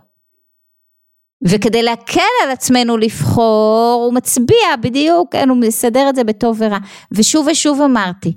וכדי 1.45 1.83
להקל 1.83 2.21
על 2.45 2.51
עצמנו 2.51 2.97
לבחור, 2.97 4.03
הוא 4.07 4.15
מצביע 4.15 4.77
בדיוק, 4.81 5.33
כן, 5.33 5.49
הוא 5.49 5.57
מסדר 5.57 6.09
את 6.09 6.17
זה 6.17 6.25
בטוב 6.25 6.57
ורע. 6.61 6.79
ושוב 7.13 7.47
ושוב 7.51 7.81
אמרתי, 7.81 8.33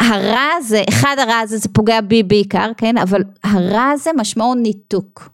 הרע 0.00 0.48
הזה, 0.56 0.82
אחד 0.88 1.16
הרע 1.18 1.38
הזה 1.38 1.58
זה 1.58 1.68
פוגע 1.68 2.00
בי 2.00 2.22
בעיקר, 2.22 2.70
כן, 2.76 2.98
אבל 2.98 3.22
הרע 3.44 3.90
הזה 3.90 4.10
משמעו 4.16 4.54
ניתוק. 4.54 5.28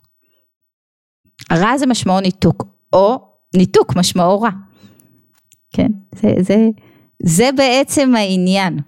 הרע 1.51 1.71
הזה 1.71 1.87
משמעו 1.87 2.21
ניתוק, 2.21 2.65
או 2.93 3.19
ניתוק 3.57 3.97
משמעו 3.97 4.41
רע. 4.41 4.51
כן, 5.71 5.89
זה, 6.15 6.29
זה, 6.41 6.57
זה 7.23 7.51
בעצם 7.57 8.15
העניין. 8.15 8.79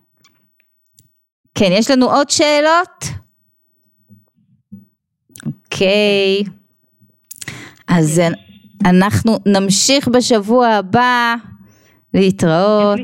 כן, 1.54 1.68
יש 1.72 1.90
לנו 1.90 2.10
עוד 2.10 2.30
שאלות? 2.30 3.04
אוקיי. 5.46 6.44
אז 7.88 8.22
אנחנו 8.84 9.38
נמשיך 9.46 10.08
בשבוע 10.08 10.68
הבא 10.68 11.34
להתראות. 12.14 12.98